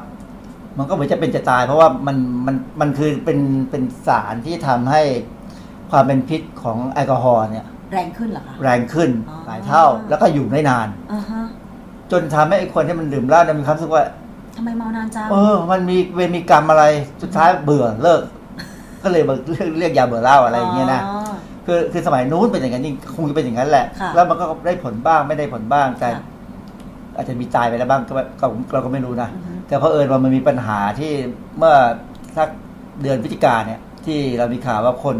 [0.77, 3.39] มันก็เหมือนจะเป็นจะตาย เพราะว่ามันมันมันคือเป็น
[3.71, 5.01] เป็นสารที่ทำให้
[5.91, 11.41] ความเป็นพิษของแอลกอฮอล์เนี่ย แรงขึ้นเหรอคะแรงขึ้นอ๋อหลายเท่าแล้วก็อยู่ได้นานอ่าฮะ
[12.11, 14.03] จนทำให้ไอ้คนที่มันดื่มเหล้าเนี่ยมีความรู้สึกว่า
[14.55, 16.85] ทำไมเมานานจังเออ มันมีเวรมีกรรมอะไร
[17.21, 18.21] สุดท้ายเบื่อเลิก
[19.03, 21.19] ก็เลยมาเรียกเรียกยาเบื่อเหล้าอะไรอย่างเงี้ยนะอ๋อ
[21.69, 26.23] คือคือสมัยนู้นเป็นอย่างนั้นจริงคงจะเป็นอย่างนั้นแหละค่ะแล้วมันก็ได้ผลบ้างไม่ได้ผลบ้างแต่ค่ะ
[27.15, 31.11] อาจจะมีตายไปแล้วบ้างก็ก็เราก็ไม่รู้นะอือฮึแต่เพอเอิญว่ามันมีปัญหาที่
[31.57, 31.75] เมื่อ
[32.37, 32.49] สัก
[33.01, 35.17] เดือนพฤศจิกาเนี่ย ที่เรามีข่าวว่าคน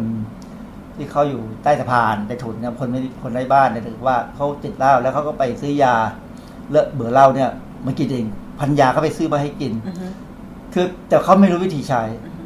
[0.98, 5.96] ที่เขาอยู่ใต้สะพานใต้ถุนเนี่ยคนไม่คนไร้บ้านเนี่ยถือว่าเขาติดเหล้าแล้วเขาก็ไปซื้อยา
[6.72, 7.50] เลิกเบื่อเหล้าเนี่ย
[7.86, 8.26] มากินเอง
[8.60, 10.08] พันยาเขาไปซื้อมาให้กินอือฮึ
[10.74, 12.44] คือแต่เขาไม่รู้วิธีใช้อือฮึ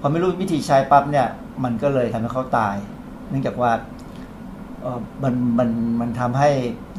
[0.00, 1.26] พอไม่รู้วิธีใช้ปั๊บเนี่ย
[1.64, 2.76] มันก็เลยทำให้เขาตาย
[3.30, 3.70] เนื่องจากว่า
[4.82, 5.68] เออมันมัน
[6.00, 6.50] มันทำให้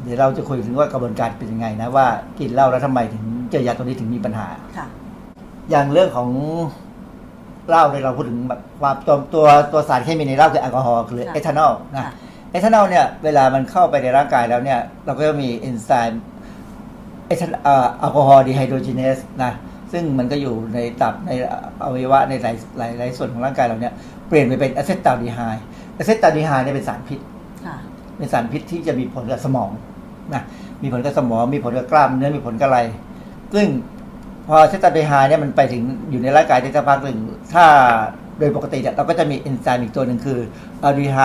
[0.02, 2.06] เดี๋ยวเราจะคุยถึงว่ากระบวนการเป็นยังไงนะว่า
[2.38, 4.86] กินเหล้าแล้วทำไมถึงเจอยาตัวนี้ถึงมีปัญหาค่ะ
[5.70, 6.28] อย่างเรื่องของ
[7.68, 12.12] เหล้าเนี่ยเราพูดถึงแบบความตัวตัวตัวสารเคมีในเหล้าคือแอลกอฮอล์คือค่ะเอทานอลนะค่ะ
[12.50, 16.22] เอทานอลเนี่ยเวลามันเข้าไปในร่างกายแล้วเนี่ย เราก็จะมีเอนไซม์
[17.26, 19.52] เอทานเอ่อ alcohol dehydrogenase นะ
[19.92, 21.30] ซึ่งมันก็อยู่ในตับใน
[21.84, 23.92] อวัยวะในหลายหลายหลายส่วนของร่างกายเราเนี่ย
[24.28, 27.20] เปลี่ยนไปเป็น acetaldehyde acetaldehyde เนี่ยเป็นสารพิษ
[27.66, 27.76] ค่ะ
[28.18, 29.70] เป็นสารพิษที่จะมีผลกับสมอง
[30.34, 30.42] นะ
[30.82, 32.80] มีผลกับสมอง มีผลกับกล้ามเนื้อมีผลกับอะไร
[33.54, 33.66] ซึ่ง
[34.46, 37.18] พอ acetaldehyde เนี่ยมันไปถึงอยู่ในร่างกายได้สักพักหนึ่ง
[37.54, 37.64] ถ้า
[38.38, 40.38] โดยปกติเนี่ยเราก็จะมีเอนไซม์อีกตัวหนึ่งคือ
[40.84, 41.18] aldehyde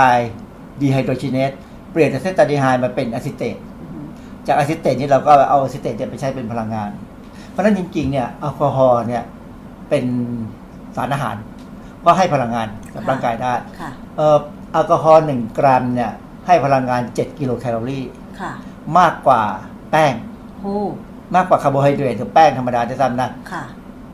[0.82, 1.52] dehydrogenase
[1.92, 4.00] เปลี่ยนจาก acetaldehyde มาเป็น acetateอือฮึ
[4.48, 6.90] จาก acetate นี่เราก็เอา acetate เนี่ยไปใช้เป็นพลังงาน
[7.52, 9.24] เพราะฉะนั้นจริงๆเนี่ยแอลกอฮอล์เนี่ย
[9.90, 10.06] เป็น
[10.96, 11.36] สารอาหาร
[12.06, 14.38] ก็ให้พลังงานกับร่างกายได้ค่ะเอ่อ
[14.76, 16.12] แอลกอฮอล์หนึ่งกรัมเนี่ย
[16.48, 18.06] ให้พลังงาน 7 กิโลแคลอรี่
[18.40, 18.52] ค่ะ
[18.98, 19.42] มากกว่า
[19.92, 20.14] แป้ง
[20.62, 20.78] โอ้
[21.36, 23.64] มากกว่าคาร์โบไฮเดรตหรือแป้งธรรมดาจะซ้ำนะค่ะ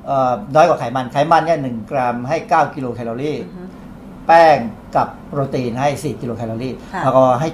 [0.05, 3.63] เอ่อน้อยกว่าไขมัน ไขมันเนี่ยหนึ่งกรัมให้ 9 กิโลแคลอรี่อือฮึ
[4.27, 4.57] แป้ง
[4.95, 7.49] กับโปรตีนให้ 4 กิโลแคลอรี่ค่ะแอลกอฮอล์ให้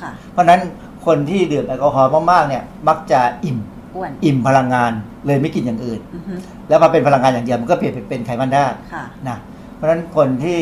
[0.00, 0.60] ค่ะ7เพราะฉะนั้น
[1.06, 3.58] คนที่ดื่มแอลกอฮอล์มากๆเนี่ยมักจะอิ่ม
[3.94, 4.92] อ้วนอิ่มพลังงาน
[5.26, 6.34] เลยไม่กินอย่างอื่นอือฮึ
[6.68, 9.38] แล้วพอเป็นพลังงานอย่างเดียวมันก็เปลี่ยนไปเป็นไขมันได้ค่ะนะ
[9.74, 10.60] เพราะฉะนั้นคนที่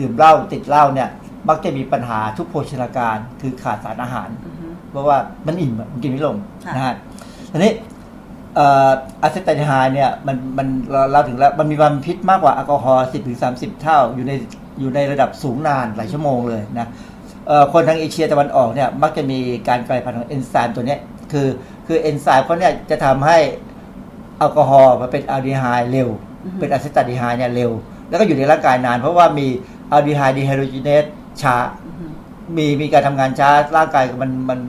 [0.00, 1.08] ดื่มเหล้าติดเหล้าเนี่ย
[1.48, 6.94] มักจะมีปัญหาทุกโภชนาการคือขาดสารอาหารอือฮึเพราะว่ามันอิ่มอะมันกินไม่ลงค่ะนะฮะ
[7.52, 7.72] ทีนี้
[8.54, 8.90] เอ่อ
[9.22, 14.32] อะเซตาลดีไฮเนี่ยมันมันเราเราถึงแล้วมันมีความพิษมากกว่าแอลกอฮอล์10ถึง30เท่าอยู่ใน
[14.80, 16.88] อยู่ในระดับสูงนานหลายชั่วโมงเลยนะ
[17.46, 19.38] เอ่อคนทางเอเชียตะวันออกเนี่ยมักจะมี
[19.68, 21.00] การกลายพันธุ์ของเอนไซม์ตัวเนี้ย
[21.32, 21.48] คือ
[21.86, 23.38] คือเอนไซม์เขาเนี่ยจะทำให้
[24.38, 26.08] แอลกอฮอล์มาเป็นอะลดีไฮเร็ว
[26.44, 27.70] อือฮึเป็น acetaldehyde เนี่ยเร็ว
[28.08, 29.46] แล้วก็อยู่ในร่างกายนาน เพราะว่ามี
[29.92, 31.04] aldehyde dehydrogenase
[31.42, 32.04] ช้าอือฮึ
[32.56, 34.60] มีมีการทำงานช้าร่างกายมันมัน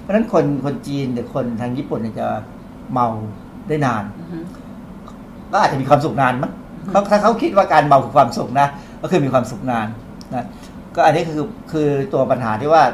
[0.00, 2.26] เพราะฉะนั้นคนคนจีนหรือคนทางญี่ปุ่นเนี่ยจะ
[2.92, 3.08] เมา
[3.68, 4.38] ได้นานอือฮึ
[5.52, 6.52] ก็อาจจะมีความสุขนานมั้ง
[6.90, 8.68] เขาถ้าเขาคิดว่าการเมาคือความสุขนะ
[9.02, 9.86] ก็คือมีความสุขนาน
[10.34, 10.44] นะ
[10.94, 12.84] ก็อันนี้คือคือตัวปัญหาที่ว่า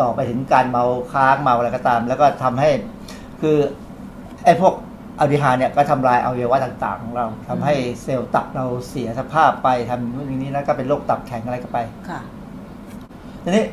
[0.00, 2.70] ต่อไปถึงการเมาค้างเมาอะไรก็ตาม แล้วก็ทำให้
[3.40, 3.56] คือ
[4.44, 4.74] ไอ้พวก
[5.18, 12.20] อัลดีไฮด์เนี่ยก็ทำลายอวัยวะต่าง ๆ ของเราทำให้เซลล์ตับเราเสียสภาพไปทำนู่นนี่นะก็เป็นโรคตับแข็งอะไรก็ไปค่ะ
[13.44, 13.64] ทีนี้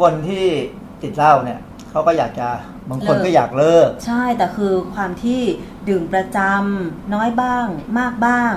[0.00, 0.44] คนที่
[1.02, 1.58] ติดเหล้าเนี่ย
[1.90, 2.48] เขาก็อยากจะ
[2.90, 5.40] บางคนเลิกก็อยากเลิก ใช่แต่คือความที่
[5.88, 7.66] ดื่มประจำน้อยบ้าง
[7.98, 8.54] มากบ้าง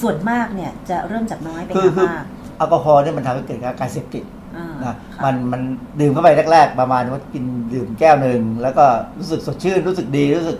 [0.00, 2.24] ส่วนมากเนี่ยจะเริ่มจากน้อยไปคือหาคือมาก
[2.56, 4.24] แอลกอฮอล์เนี่ยมันทำให้เกิดการเสพติด
[4.56, 5.62] อ่านะค่ะมันมัน
[6.00, 8.84] ดื่มเข้าไปแรก ๆ ประมาณว่ากินดื่มแก้วหนึ่งแล้วก็
[9.18, 10.58] รู้สึกสดชื่นรู้สึกดีรู้สึก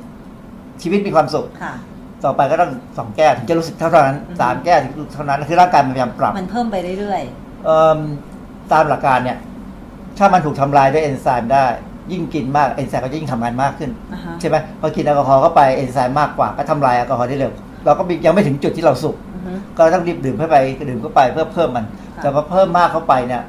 [0.83, 1.75] ชีวิตมีความสุข ค่ะ
[2.25, 7.23] ต่อไปก็ต้องสองแก้วถึงจะรู้สึกเท่านั้นอืมสามแก้วถึงเท่านั้นคือร่างกายมันพยายามปรับ มันเพิ่มไปเรื่อย
[7.65, 7.99] เอิ่ม
[8.73, 9.39] ตามหลักการเนี่ย
[10.19, 11.65] ถ้ามันถูกทำลายด้วยเอนไซม์ได้
[12.13, 17.53] ยิ่งกินมากเอนไซม์ก็จะยิ่งทำงานมากขึ้นๆอ่าฮะ ใช่ไหมพอกินแอลกอฮอล์เข้าไปเอนไซม์มากกว่าก็ทำลายแอลกอฮอล์ได้เร็ว
[17.85, 20.57] เราก็ยังไม่ถึงจุดที่เราสุขอือฮึ ก็ต้องรีบดื่มเข้าไป
[20.89, 23.43] ดื่มเข้าไปเพื่อเพิ่มมัน ค่ะ แต่พอเพิ่มมากเข้าไปเนี่ย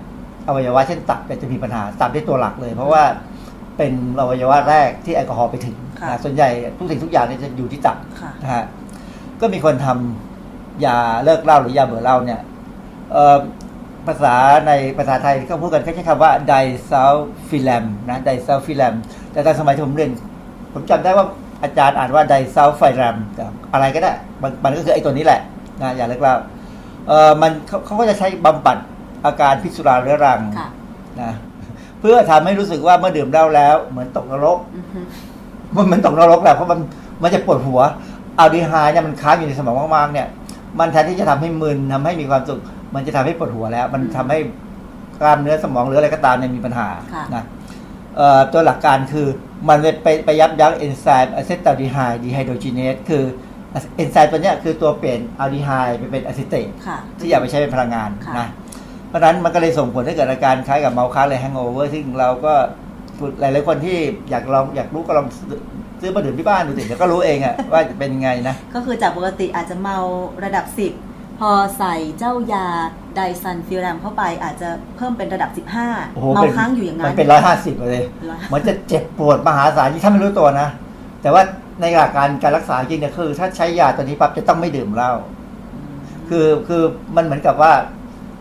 [0.47, 3.03] อวัยวะเช่นตับเนี่ยจะมีปัญหาตับได้ตัวหลักเลย เพราะว่า
[3.77, 8.63] เป็นอวัยวะแรกที่แอลกอฮอล์ไปถึงค่ะ นะส่วนใหญ่ทุกสิ่งทุกอย่างเนี่ยจะอยู่ที่ตับค่ะนะฮะ
[9.41, 12.41] ก็มีคนทำยาเลิกเหล้าหรือยาเบื่อเหล้าเนี่ย
[13.11, 13.37] เอ่อ
[14.07, 14.35] ภาษา
[14.67, 16.53] ในภาษาไทยเขาพูดกันเขาใช้คำว่าได
[16.89, 17.13] ซัล
[17.49, 18.93] ฟิแลมนะไดซัลฟิแลม
[19.31, 20.11] แต่ตอนสมัยที่ผมเรียน
[20.73, 21.25] ผมจำได้ว่า
[21.63, 23.43] อาจารย์อ่านว่าไดซัลไฟแรมแต่
[23.73, 25.41] อะไรก็ได้ มันมันก็คือไอ้ตัวนี้แหละ
[25.81, 26.35] นะยาเลิกเหล้า
[27.07, 28.77] เอ่อมันเขาเขาก็จะใช้บำบัด
[29.25, 30.67] อาการพิษสุราเรื้อรังค่ะ
[31.21, 31.31] นะ
[31.99, 34.99] เพื่อทำให้รู้สึกว่าเมื่อดื่มเหล้าแล้ว เหมือนตกนรกอือฮึ
[35.75, 36.79] มันเหมือนตกนรกแหละเพราะมัน
[37.23, 37.79] มันจะปวดหัว
[38.39, 40.27] อัลดีไฮด์เนี่ยมันค้างอยู่ในสมองมากๆเนี่ย
[40.79, 42.59] มันแทนที่จะทำให้มึนทำให้มีความสุข
[42.95, 44.37] มันจะทำให้ปวดหัวแล้ว มันทำให้
[45.19, 47.43] กล้ามเนื้อสมองหรืออะไรก็ตามเนี่ยมีปัญหาค่ะนะ
[48.17, 49.27] เอ่อตัวหลักการคือ
[49.69, 53.23] มันไปไปไปยับยั้งเอนไซม์อะเซต a ลดีไฮดีไฮโดรจีเนสคือ
[53.95, 58.47] เอนไซม์ตัวเนี้ยคือตัวเปลี่ยนอะลดีไฮไปเป็น acetate ค่ะที่อยากไปใช้เป็นพลังงานค่ะนะ
[59.07, 62.53] เพราะฉะนั้นมันก็เลยส่งผลให้เกิดอาการคล้ายกับเมาค้างเลย hangover ซึ่งเราก็
[63.39, 63.97] หลายๆคนที่
[64.29, 65.27] อยากลองอยากรู้ก็ลอง
[66.01, 69.97] ซื้อมาดื่มที่บ้านดูสิเดี๋ยวก็รู้เองอะว่าจะเป็นยังไงนะ ก็คือจากปกติอาจจะเมา
[70.43, 72.65] ระดับ 10 พอใส่เจ้ายา
[73.15, 75.49] ไดซัลฟิแรมเข้าไปอาจจะเพิ่มเป็นระดับ
[76.13, 80.67] โอ้โห15 เมาเป็นค้างอยู่อย่างมันั้นนเป็นร้อยห้าสิบเลยร้อยมันจะเจ็บปวดมหาศาลที่ถ้าไม่รู้ตัวนะ
[81.21, 81.41] แต่ว่า
[81.81, 85.11] ในหลักการการรักษาจริงเนี่ยคือ ถ้าใช้ยาตัวนี้ปั๊บจะต้องไม่ดื่มเหล้า
[86.29, 86.83] คือคือ
[87.15, 87.71] มันเหมือนกับว่า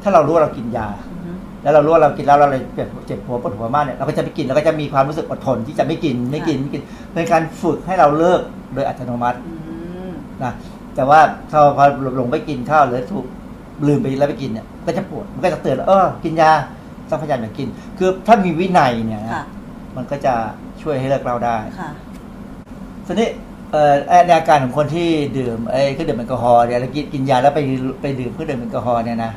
[0.02, 1.05] ถ้าเรารู้ว่าเรากินยาอือฮึ
[1.66, 8.40] แล้วเรารู้ว่าเรากินแล้วเราเลยเจ็บเจ็บหัวปวดหัวมากเนี่ยเราก็จะไม่กินเราก็จะมีความรู้สึกอดทนที่จะไม่กินไม่กินไม่กินเป็นการฝึกให้เราเลิก
[8.74, 9.54] โดยอัตโนมัติอื
[10.10, 10.12] ม
[10.42, 10.52] นะ
[10.96, 11.84] แต่ว่าพอพอ
[12.16, 13.24] หลงไปกินข้าวหรือถูก
[13.86, 16.50] ลืมไปแล้วไปกินเนี่ยก็จะปวดมันก็จะเตือนเออกินยา
[17.10, 19.44] ต้องพยายามอย่ากิน คือถ้ามีวินัยเนี่ยนะค่ะ
[19.96, 20.34] มันก็จะ
[20.82, 21.90] ช่วยให้เลิกเราได้ค่ะ
[23.06, 23.28] ทีนี้
[23.72, 23.94] เอ่อ
[24.26, 25.08] ในอาการของคนที่
[25.38, 27.60] ดื่มไอ้เครื่องดื่มแอลกอฮอล์เนี่ยแล้วกินกินยาแล้วไป
[28.00, 29.32] ไปดื่มเครื่องดื่มแอลกอฮอล์เนี่ยนะ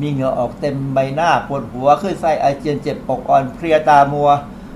[0.00, 4.28] มีเหงื่อออกเต็มใบหน้าปวดหัวขึ้นไส้อาเจียนเจ็บอกอ่อนเพลียตามัว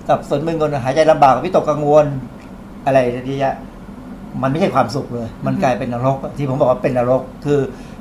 [0.09, 2.07] สับสนมึนงงหายใจลำบากวิตกกังวล
[2.85, 3.55] อะไรเยอะแยะ
[4.43, 7.61] มันไม่ใช่ความสุขเลย มันกลายเป็นนรก ที่ผมบอกว่าเป็นนรก คือ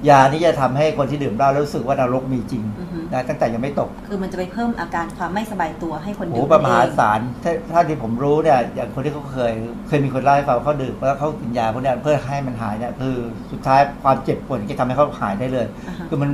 [0.09, 9.53] ยานี้จะทำให้คนที่ดื่มเหล้าแล้วรู้สึกว่านรกมีจริงอือฮึนะตั้งแต่ยังไม่ตก คือมันจะไปเพิ่มอาการความไม่สบายตัวให้คนโอ้ดื่โหมประมหาเองศาลถ้าถ้าที่ผมรู้เนี่ยอย่างคนที่เขาเคย
[9.87, 13.15] เคยมีคนเล่าให้ฟังว่าเขาดื่มแล้วเขากินยาพวกเนี้ยเพื่อให้มันหายเนี่ยคือ
[13.51, 16.31] สุดท้ายความเจ็บปวดก็ทำให้เขาหายได้เลยอ่าฮะคือมัน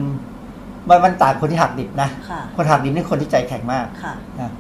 [0.90, 4.52] มันมันต่างคนที่หักดิบนะค่ะ คนหักดิบนี่คนที่ใจแข็งมากค่ะ นะ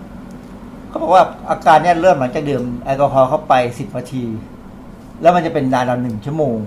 [0.89, 4.23] เขาบอกว่าอาการเนี่ยเริ่มหลังจากดื่มแอลกอฮอล์เข้าไปสิบนาที
[5.21, 6.57] แล้วมันจะเป็นนานเราหนึ่งชั่วโมง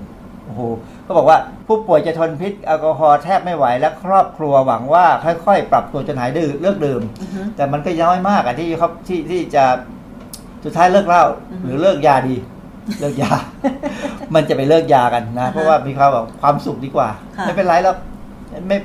[0.44, 0.60] โอ้โห
[1.04, 9.64] เขาบอกว่าผู้ป่วยจะทนพิษแอลกอฮอล์แทบไม่ไหวและครอบครัวหวังว่าค่อยๆ ปรับตัวจนหายดื่มเลิกดื่ม อือฮึ แต่มันก็น้อยมากอะที่เขาที่ที่จะ
[10.64, 12.36] สุดท้ายเลิกเหล้าอือฮึหรือเลิกยาดี
[13.00, 13.32] เลิกยา
[14.34, 17.94] มันจะไปเลิกยากันนะอ่าฮะเพราะว่ามีความแบบความสุขดีกว่า ค่ะ ไม่เป็นไรแล้ว
[18.68, 18.78] ไม่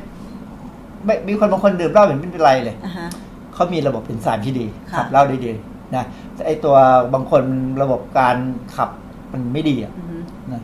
[1.06, 3.08] ไม่มีคนบางคนดื่มเหล้าเหมือนไม่เป็นไรเลยอ่าฮะ
[3.54, 5.52] เขามีระบบเป็นสารที่ดีค่ะขับเหล้าได้ดี
[5.96, 6.04] นะ
[6.34, 6.76] แต่ไอตัว
[7.14, 7.44] บางคน
[7.82, 8.38] ระบบการ
[8.76, 8.90] ขับ
[9.34, 10.18] มันไม่ดีอะอือฮึ
[10.52, 10.62] นะ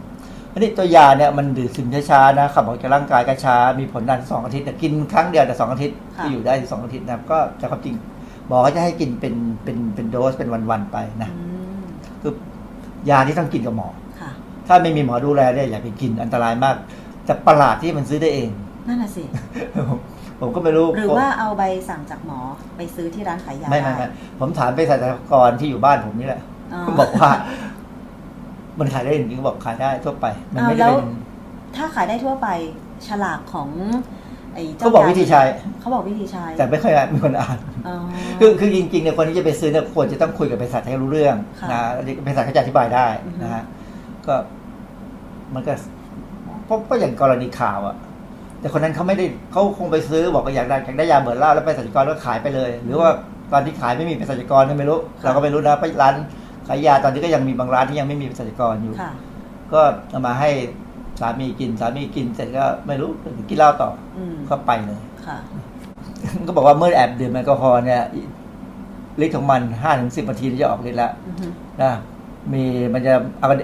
[0.53, 7.95] อันนี้ตัวยาเนี่ยมันดื่มซึมช้าๆนะขับออกจากร่างกายก็ช้ามีผลนานสองอาทิตย์แต่กินครั้งเดียวแต่สองอาทิตย์ที่อยู่ได้สองอาทิตย์นะก็จะความจริง
[8.47, 11.43] หมอเขาจะให้กินเป็นเป็นเป็นโดสเป็นวันๆไปนะอื
[11.79, 11.83] ม
[12.21, 12.33] คือ
[13.09, 13.87] ยาที่ต้องกินกับหมอ
[14.19, 14.31] ค่ะ
[14.67, 16.75] ถ้าไม่มีหมอดูแลเนี่ยอย่าไปกินอันตรายมาก
[17.25, 18.49] แต่ประหลาดที่มันซื้อได้เอง
[18.87, 19.23] นั่นน่ะสิ
[20.41, 22.39] ผมผมก็ไม่รู้หรือว่าเอาใบสั่งจากหมอ
[22.77, 24.07] ไปซื้อที่ร้านขายยาไม่ไม่ด้ไม่
[24.39, 26.41] ผมถามไปสัตวกรที่อยู่บ้านผมนี่แหละ
[26.73, 27.29] อ๋อเขาบอกว่า
[28.79, 31.09] มันขายได้จริงๆเขาบอกขายได้ทั่วไป มันอ้าวไม่ได้แล้วเป็น
[31.75, 32.47] ถ้าขายได้ทั่วไป
[33.07, 33.69] ฉลากของ
[34.53, 35.41] ไอ้จ้เขาบอกวิธีใช้
[35.79, 37.95] เขาบอกวิธีใช้แต่ไม่ค่อยมีคนอ่านอ๋อ
[38.39, 41.81] คือคือจริงๆเนี่ยคนที่จะไปซื้อเนี่ยควรจะต้องคุยกับบริษัทให้รู้เรื่องค่ะนะ
[42.25, 43.63] บริษัทเขาจะอธิบายได้อือฮึนะฮะ
[44.27, 44.35] ก็
[45.53, 45.73] มันก็
[46.65, 47.95] เพราะเพราะอย่างกรณีข่าวอะ
[48.61, 53.09] แต่คนนั้นเขาไม่ได้เขาคงไปซื้อบอกว่าอยากได้อยากได้ยาเบื่อเหล้าแล้วไปสัจกรก็ขายไปเลย หรือว่า
[53.51, 56.15] ตอนที่ขายไม่มีเป็นสัจกรก็ไม่รู้ เราก็ไม่รู้นะไปร้าน
[56.67, 59.11] ขายยาตอนนี้ก็ยังมีบางร้านที่ยังไม่มีเป็นสัจกรอยู่ค่ะ
[59.73, 60.49] ก็เอามาให้
[61.19, 63.09] สามีกินสามีกินเสร็จก็ไม่รู้
[63.49, 65.37] กินเหล้าต่ออืมก็ไปเลยค่ะ
[66.47, 68.01] ก็บอกว่าเมื่อแอบดื่มแอลกอฮอล์เนี่ย
[69.23, 71.47] ฤทธิ์ของมันห้าถึงสิบนาทีจะออกฤทธิ์แล้วอือฮึ
[71.81, 71.93] นะ
[72.53, 73.13] มีมันจะ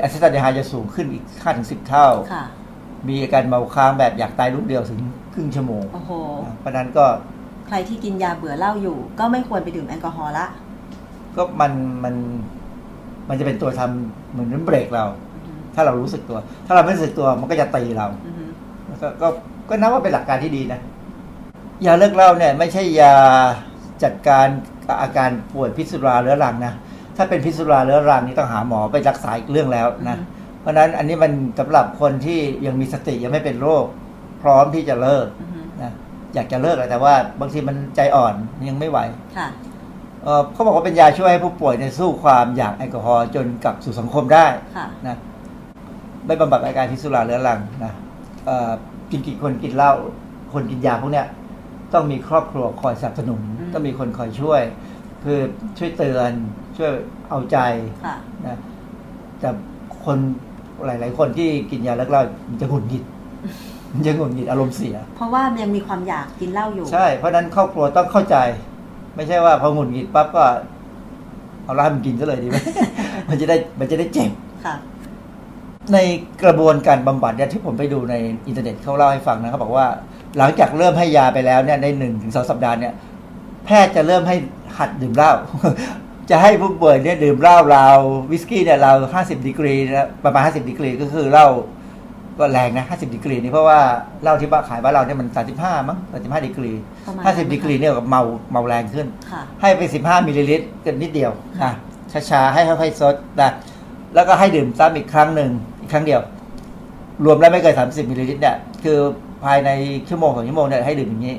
[0.03, 2.43] อะซิตาเดไฮจะสูงขึ้นอีกห้าถึงสิบเท่าค่ะ
[3.09, 4.99] มีอาการเมาค้างแบบอยากตายลูกเดียวถึง
[5.33, 6.11] ครึ่งชั่วโมงโอ้โห
[6.45, 7.05] นะเพราะฉะนั้นก็
[7.67, 10.45] ใครที่กินยาเบื่อเหล้าอยู่ ก็ไม่ควรไปดื่มแอลกอฮอล์ละ
[11.35, 11.71] ก็มัน
[12.03, 12.15] มัน
[13.29, 15.05] มันจะเป็นตัวทำเหมือนน้ำเบรกเรา
[15.35, 18.45] อือฮึถ้าเรารู้สึกตัว ถ้าเราไม่รู้สึกตัวมันก็จะตีเราอือฮึ
[18.87, 19.27] แล้วก็ก็
[19.69, 20.79] ก็นับว่าเป็นหลักการที่ดีนะ
[21.85, 23.13] ยาเลิกเหล้าเนี่ย ไม่ใช่ยา
[24.03, 24.47] จัดการ
[24.87, 26.73] กับอาการป่วยพิษสุราเรื้อรังนะ
[27.17, 30.36] ถ้าเป็นพิษสุราเรื้อรังนี่ต้องหาหมอไปรักษาอีกเรื่องแล้วนะเพ
[30.67, 33.85] ราะฉะนั้นอันนี้มันสำหรับคนที่ยังมีสติยังไม่เป็นโรค
[34.41, 35.91] พร้อมที่จะเลิกอือฮึนะ
[36.33, 38.33] อยากจะเลิกแหละแต่ว่า บางทีมันใจอ่อน
[38.69, 38.99] ยังไม่ไหว
[39.37, 39.47] ค่ะ
[40.23, 44.45] เอ่อเขาบอกว่าเป็นยาช่วยให้ผู้ป่วยในยสู้ความอยากแอลกอฮอล์จนกลับสู่สังคมได้
[44.77, 45.17] ค่ะนะ
[46.25, 47.93] ไม่บำบัดอาการพิษสุราเรื้อรังนะ
[48.45, 48.71] เอ่อ
[49.11, 49.93] กินกี่คนกินเหล้า
[50.53, 51.27] คนกินยาพวกเนี้ย
[51.93, 54.61] ต้องมีครอบครัวคอยสนับสนุนอืมต้องมีคนคอยช่วย
[55.23, 55.39] คือ
[55.77, 56.31] ช่วยเตือน
[56.77, 56.91] ช่วย
[57.29, 57.57] เอาใจ
[58.05, 58.15] ค่ะ
[58.47, 58.57] นะ
[59.39, 59.49] แต่
[60.05, 60.19] คน
[60.85, 63.03] หลาย ๆ คนที่กินยาเลิกเหล้ามันจะหงุดหงิด
[63.93, 68.37] มันจะหงุดหงิดอารมณ์เสีย เพราะว่ายังมีความอยากกินเหล้าอยู่ ใช่ เพราะฉะนั้นครอบครัวต้องเข้าใจ
[69.15, 70.43] ไม่ใช่ว่าพอหงุดหงิดปั๊บก็
[71.63, 72.57] เอาเหล้าให้มันกินซะเลยดีไหม
[73.29, 74.31] มันจะได้มันจะได้เจ็บ
[74.65, 74.75] ค่ะ
[75.93, 75.97] ใน
[76.43, 78.15] กระบวนการบำบัดเนี่ยที่ผมไปดูใน
[78.47, 79.87] อินเทอร์เน็ตเขาเล่าให้ฟังนะเขาบอกว่า
[80.37, 82.93] หลังจากเริ่มให้ยาไปแล้วเนี่ยในหนึ่งถึงสองสัปดาห์เนี่ย
[83.65, 84.35] แพทย์จะเริ่มให้
[84.77, 85.31] หัดดื่มเหล้า
[86.29, 87.97] จะให้ผู้ป่วยเนี่ยดื่มเหล้าราว
[88.31, 91.47] วิสกี้เนี่ยเราห้าสิบดีกรีนะประมาณห้าสิบดีกรีก็คือเหล้า
[92.39, 93.79] ก็แรงนะห้าสิบดีกรีนี่เพราะว่า
[94.23, 96.71] เหล้าที่บ้านขายบ้านเราเนี่ยมันสามสิบห้ามั้งสามสิบห้าดีกรี
[97.07, 98.21] ประมาณห้าสิบนั้นดีกรีเนี่ยกับเมา
[98.51, 101.71] เมาแรงขึ้นค่ะให้ไปสิบห้ามิลลิลิตรกันนิดเดียวค่ะ
[102.13, 103.51] นะช้าๆให้ค่อยๆซดนะ
[104.15, 105.51] แล้วก็ให้ดื่มซ้ำอีกครั้งหนึ่ง
[105.81, 106.21] อีกครั้งเดียว
[107.25, 108.97] รวมแล้วไม่เกินสามสิบมิลลิลิตรเนี่ยคือ
[109.43, 109.69] ภายใน
[110.09, 111.35] ชั่วโมงสองชั่วโมงเนี่ยให้ดื่มอย่างนี้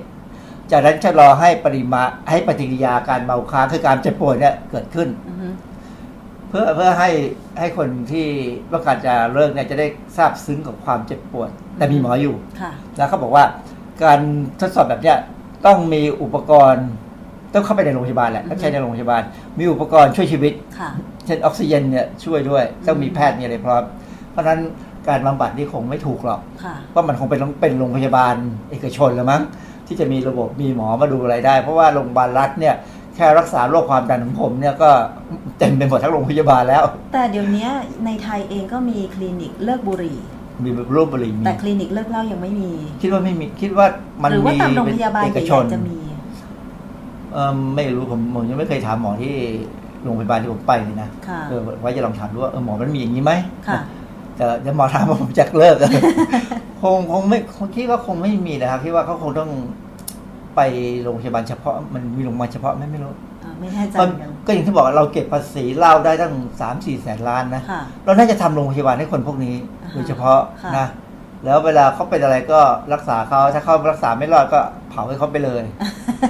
[0.71, 5.49] จากนั้นชะลอให้ปริมาณให้ปฏิกิริยาการเมาค้างคือการเจ็บป่วยเนี่ยเกิดขึ้นอือฮึ
[6.49, 7.11] เพื่อเพื่อให้
[7.59, 8.27] ให้คนที่
[8.73, 13.45] ต้องการจะเลิกเนี่ยจะได้ทราบซึ้งกับความเจ็บปวด แต่มีหมออยู่ค่ะแล้วเขาบอกว่า
[14.05, 14.21] การ
[14.61, 15.17] ทดสอบแบบเนี้ย
[15.67, 16.87] ต้องมีอุปกรณ์
[17.55, 19.23] ต้องเข้าไปในโรงพยาบาลแหละต้องใช้ในโรงพยาบาล
[19.59, 20.91] มีอุปกรณ์ช่วยชีวิตค่ะ
[21.27, 23.83] เช่นออกซิเจนเนี่ยช่วยด้วยต้องมีแพทย์มีอะไรพร้อม
[24.31, 24.61] เพราะฉะนั้น
[25.09, 28.35] การบำบัดนี่คงไม่ถูกหรอกค่ะเพราะมันคงเป็นเป็นโรงพยาบาล
[28.71, 29.43] เอกชนแล้วมั้ง
[29.89, 32.75] ที่จะมีระบบมีหมอมาดูอะไรได้ เพราะว่าโรงพยาบาลรัฐเนี่ย
[33.15, 34.91] แค่รักษาโรคความดันของผมเนี่ยก็
[35.59, 37.69] เต็มไปหมดทั้งโรงพยาบาลแล้ว แต่เดี๋ยวนี้
[38.05, 40.19] ในไทยเองก็มีคลินิกเลิกบุหรี่
[40.65, 42.71] มีรูปบุหรี่มีแต่คลินิกเลิกเหล้ายังไม่มี
[43.03, 43.87] คิดว่าไม่มีคิดว่า
[44.23, 45.99] มันหรือว่ามีตามโรงพยาบาลเอใหกญ่ชนๆจะมี
[47.33, 49.35] เออไม่รู้ผมผมยังไม่เคยถามหมอที่
[50.05, 53.33] โรงพยาบาลที่ผมไปเลยนะค่ะเออไว้จะลองถามดูว่าเออหมอมันมีอย่างนี้ไหม
[54.39, 55.77] ค่ะแต่เดี๋ยวหมอถามว่าผมจะเลิก
[56.81, 59.51] คงคงไม่คงคิดว่าคงไม่มีนะครับคิดว่าเขาคงต้อง
[60.57, 60.61] ไป
[61.03, 63.13] โรงพยาบาลเฉพาะมันมีโรงพยาบาลเฉพาะไหมไม่รู้
[63.45, 70.87] อ่าไม่แน่ใจมันเหมือนกันก็อย่างที่บอกว่าเราเก็บภาษีเหล้าได้ตั้งสามสี่แสนล้านนะค่ะเราน่าจะทำโรงพยาบาลให้คนพวกนี้อ่าฮะโดยเฉพาะค่ะนะ
[71.45, 72.61] แล้วเวลาเขาเป็นอะไรก็
[72.93, 74.61] รักษาเขาถ้าเขารักษาไม่รอดก็
[74.91, 75.65] เผาให้เขาไปเลย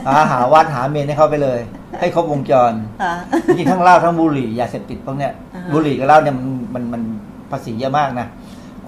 [0.07, 1.61] หาหาวัดหาเมนให้เขาไปเลย
[2.01, 3.13] ให้ครบวงจรค่ะ
[3.47, 7.03] จริงๆทั้งเหล้าทั้งบุหรี่ยาเสพติดพวกเนี้ยอ่าฮะบุหรี่กับเหล้าเนี่ยมันมันมัน
[7.51, 8.27] ภาษีเยอะมากนะ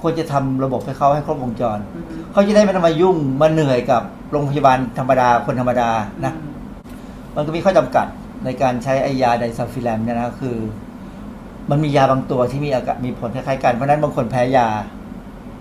[0.00, 5.90] ควรจะทำระบบให้เขาให้ครบวงจรอืมเขาจะได้ไม่ต้องมายุ่งมาเหนื่อยกับโรงพยาบาลธรรมดาคนธรรมดา
[6.24, 6.52] นะอืม
[7.36, 8.06] มันก็มีข้อจำกัด
[8.44, 10.56] ในการใช้ไอยาไดซัลฟิแลมเนี่ยนะคือ
[11.70, 14.68] มันมียาบางตัวที่มีอาการมีผลคล้ายๆกัน เพราะฉะนั้นบางคนแพ้ยา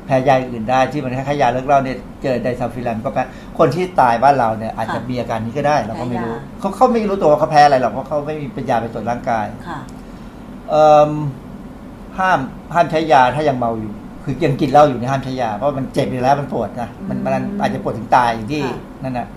[0.05, 3.23] แพ้ยาอื่นได้ที่มันคล้ายๆยาเลิกเหล้าเนี่ยเจอไดซัลฟิแลมก็แพ้
[3.59, 9.79] คนที่ตายบ้านเราเนี่ยอาจจะมีอาการนี้ก็ได้ เราก็ไม่รู้เขาเขาไม่รู้ตัวว่าเขาแพ้อะไรหรอกเพราะเขาไม่มีปัญญาไปตรวจร่างกายค่ะ
[10.69, 11.11] เอ่อ
[12.19, 12.39] ห้าม
[12.73, 13.91] ห้ามใช้ยาถ้ายังเมาอยู่
[14.23, 19.27] คือยังกินเหล้าอยู่เนี่ยห้ามใช้ยาเพราะมันเจ็บอยู่แล้วมันปวดนะมันมันอาจจะปวดถึงตายอย่างที่ค่ะนั่นนะ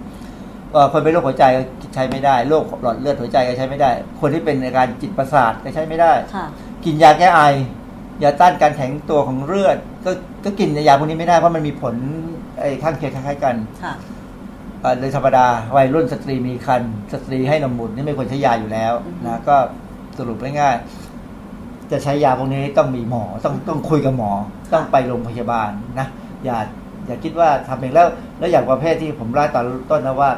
[0.73, 1.61] เอ่อคนเป็นโรคหัวใจก็
[1.95, 6.47] ใช้ไม่ได้โรคหลอดเลือดหัวใจก็ใช้ไม่ได้ คนที่เป็นอาการจิตประสาทก็ใช้ไม่ได้ค่ะ
[6.85, 7.41] กินยาแก้ไอ
[8.23, 10.11] ยาต้านการแข็งตัวของเลือด ก็
[10.45, 11.95] ก็กินยาพวกนี้ไม่ได้เพราะมันมีผล
[12.61, 13.95] ไอ้ข้างเคียงคล้ายๆกันค่ะ
[14.81, 19.57] เอ่อโดยธรรมดาวัยรุ่นสตรีมีคันสตรีให้นมบุตรนี่ไม่ควรใช้ยาอยู่แล้วอือฮึนะก็
[20.19, 21.02] สรุปง่ายๆ
[21.91, 24.31] จะใช้ยาพวกนี้ต้องมีหมอต้องต้องคุยกับหมอ
[24.73, 26.07] ต้องไปโรงพยาบาลนะ
[26.45, 26.59] อย่า
[27.07, 28.07] อย่าคิดว่าทำเองแล้ว
[28.39, 30.31] แล้วอย่างประเภทที่ผมเล่าตอนต้นนะว่า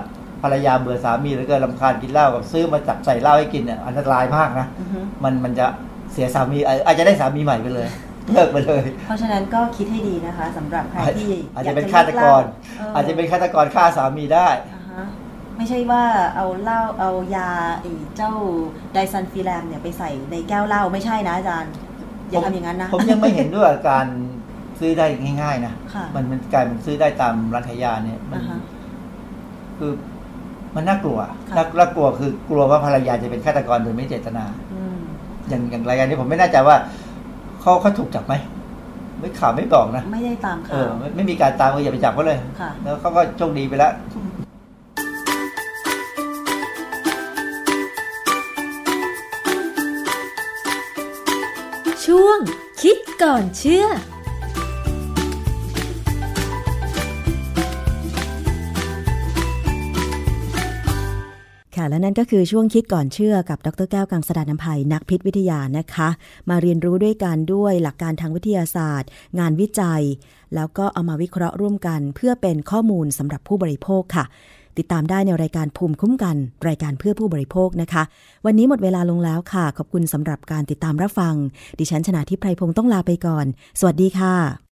[0.43, 5.67] ภรรยาเบื่อสามีแล้วก็ลำคาญกินเหล้ากับซื้อมาจับใส่เหล้าให้กินเนี่ยอันตรายมากนะอือฮึมันมันจะ
[6.13, 7.89] เสียสามีเอ่ออาจจะได้สามีใหม่ไปเลย
[8.33, 14.74] เลิกไปเลย เพราะฉะนั้นก็คิดให้ดีนะคะสำหรับใครที่อาจจะยเป็นฆาตกรเลิเหล้อาจจะเป็นฆาตกรฆ่าสามีได้อ่าฮะ
[15.57, 16.03] ไม่ใช่ว่า
[16.37, 17.49] เอาเหล้าเอายา
[17.81, 18.33] ไอ้เจ้า
[18.95, 21.73] ไดซันฟิแลมเนี่ยไปใส่ในแก้วเหล้าไม่ใช่นะอาจารย์
[22.31, 24.07] อย่าทำอย่างนั้นนะ ผมยังไม่เห็นด้วยกับการ
[24.81, 25.07] ซื้อได้
[25.43, 28.61] ง่ายๆนะค่ะมันมันกลายเป็นซื้อได้ตามร้านขายยาเนี่ยมันอ่าฮะ
[29.79, 29.93] คือ
[30.75, 34.45] มันน่ากลัวค่ะน่าน่ากลัวคือกลัวว่าภรรยาจะเป็นฆาตกรโดยไม่เจตนา
[34.75, 34.97] อืม
[35.49, 36.77] อย่างอย่างรายการนี้ผมไม่แน่ใจว่า
[37.61, 38.35] เขาเขาถูกจับไหม
[39.21, 44.23] ไม่ข่าวไม่บอกนะ ไม่ได้ตามเอข่าอวไม่ไม่มีการตามก็อย่าไปจับเขาเลยค่ะแล้วเขาก็โชคดีไปแล้วช่ว
[52.37, 52.39] ง
[52.83, 53.87] คิดก่อนเชื่อ
[61.77, 66.09] ค่ะและนั่นก็คือช่วงคิดก่อนเชื่อกับดรแก้วกังสดานนภัยนักพิษวิทยานะคะ
[66.49, 69.09] มาเรียนรู้ด้วยกันด้วยหลักการทางวิทยาศาสตร์
[69.39, 70.03] งานวิจัย
[70.55, 74.25] แล้วก็เอามาวิเคราะห์ร่วมกัน เพื่อเป็นข้อมูลสำหรับผู้บริโภคค่ะ
[74.79, 76.37] ติดตามได้ในรายการภูมิคุ้มกัน
[76.69, 78.03] รายการเพื่อผู้บริโภคนะคะ
[78.47, 81.35] วันนี้หมดเวลาลงแล้วค่ะ ขอบคุณสำหรับการติดตามรับฟัง
[81.79, 83.47] ดิฉันชนะทิพไพรพงศ์ต้องลาไปก่อน
[83.81, 84.35] สวัสดีค่ะ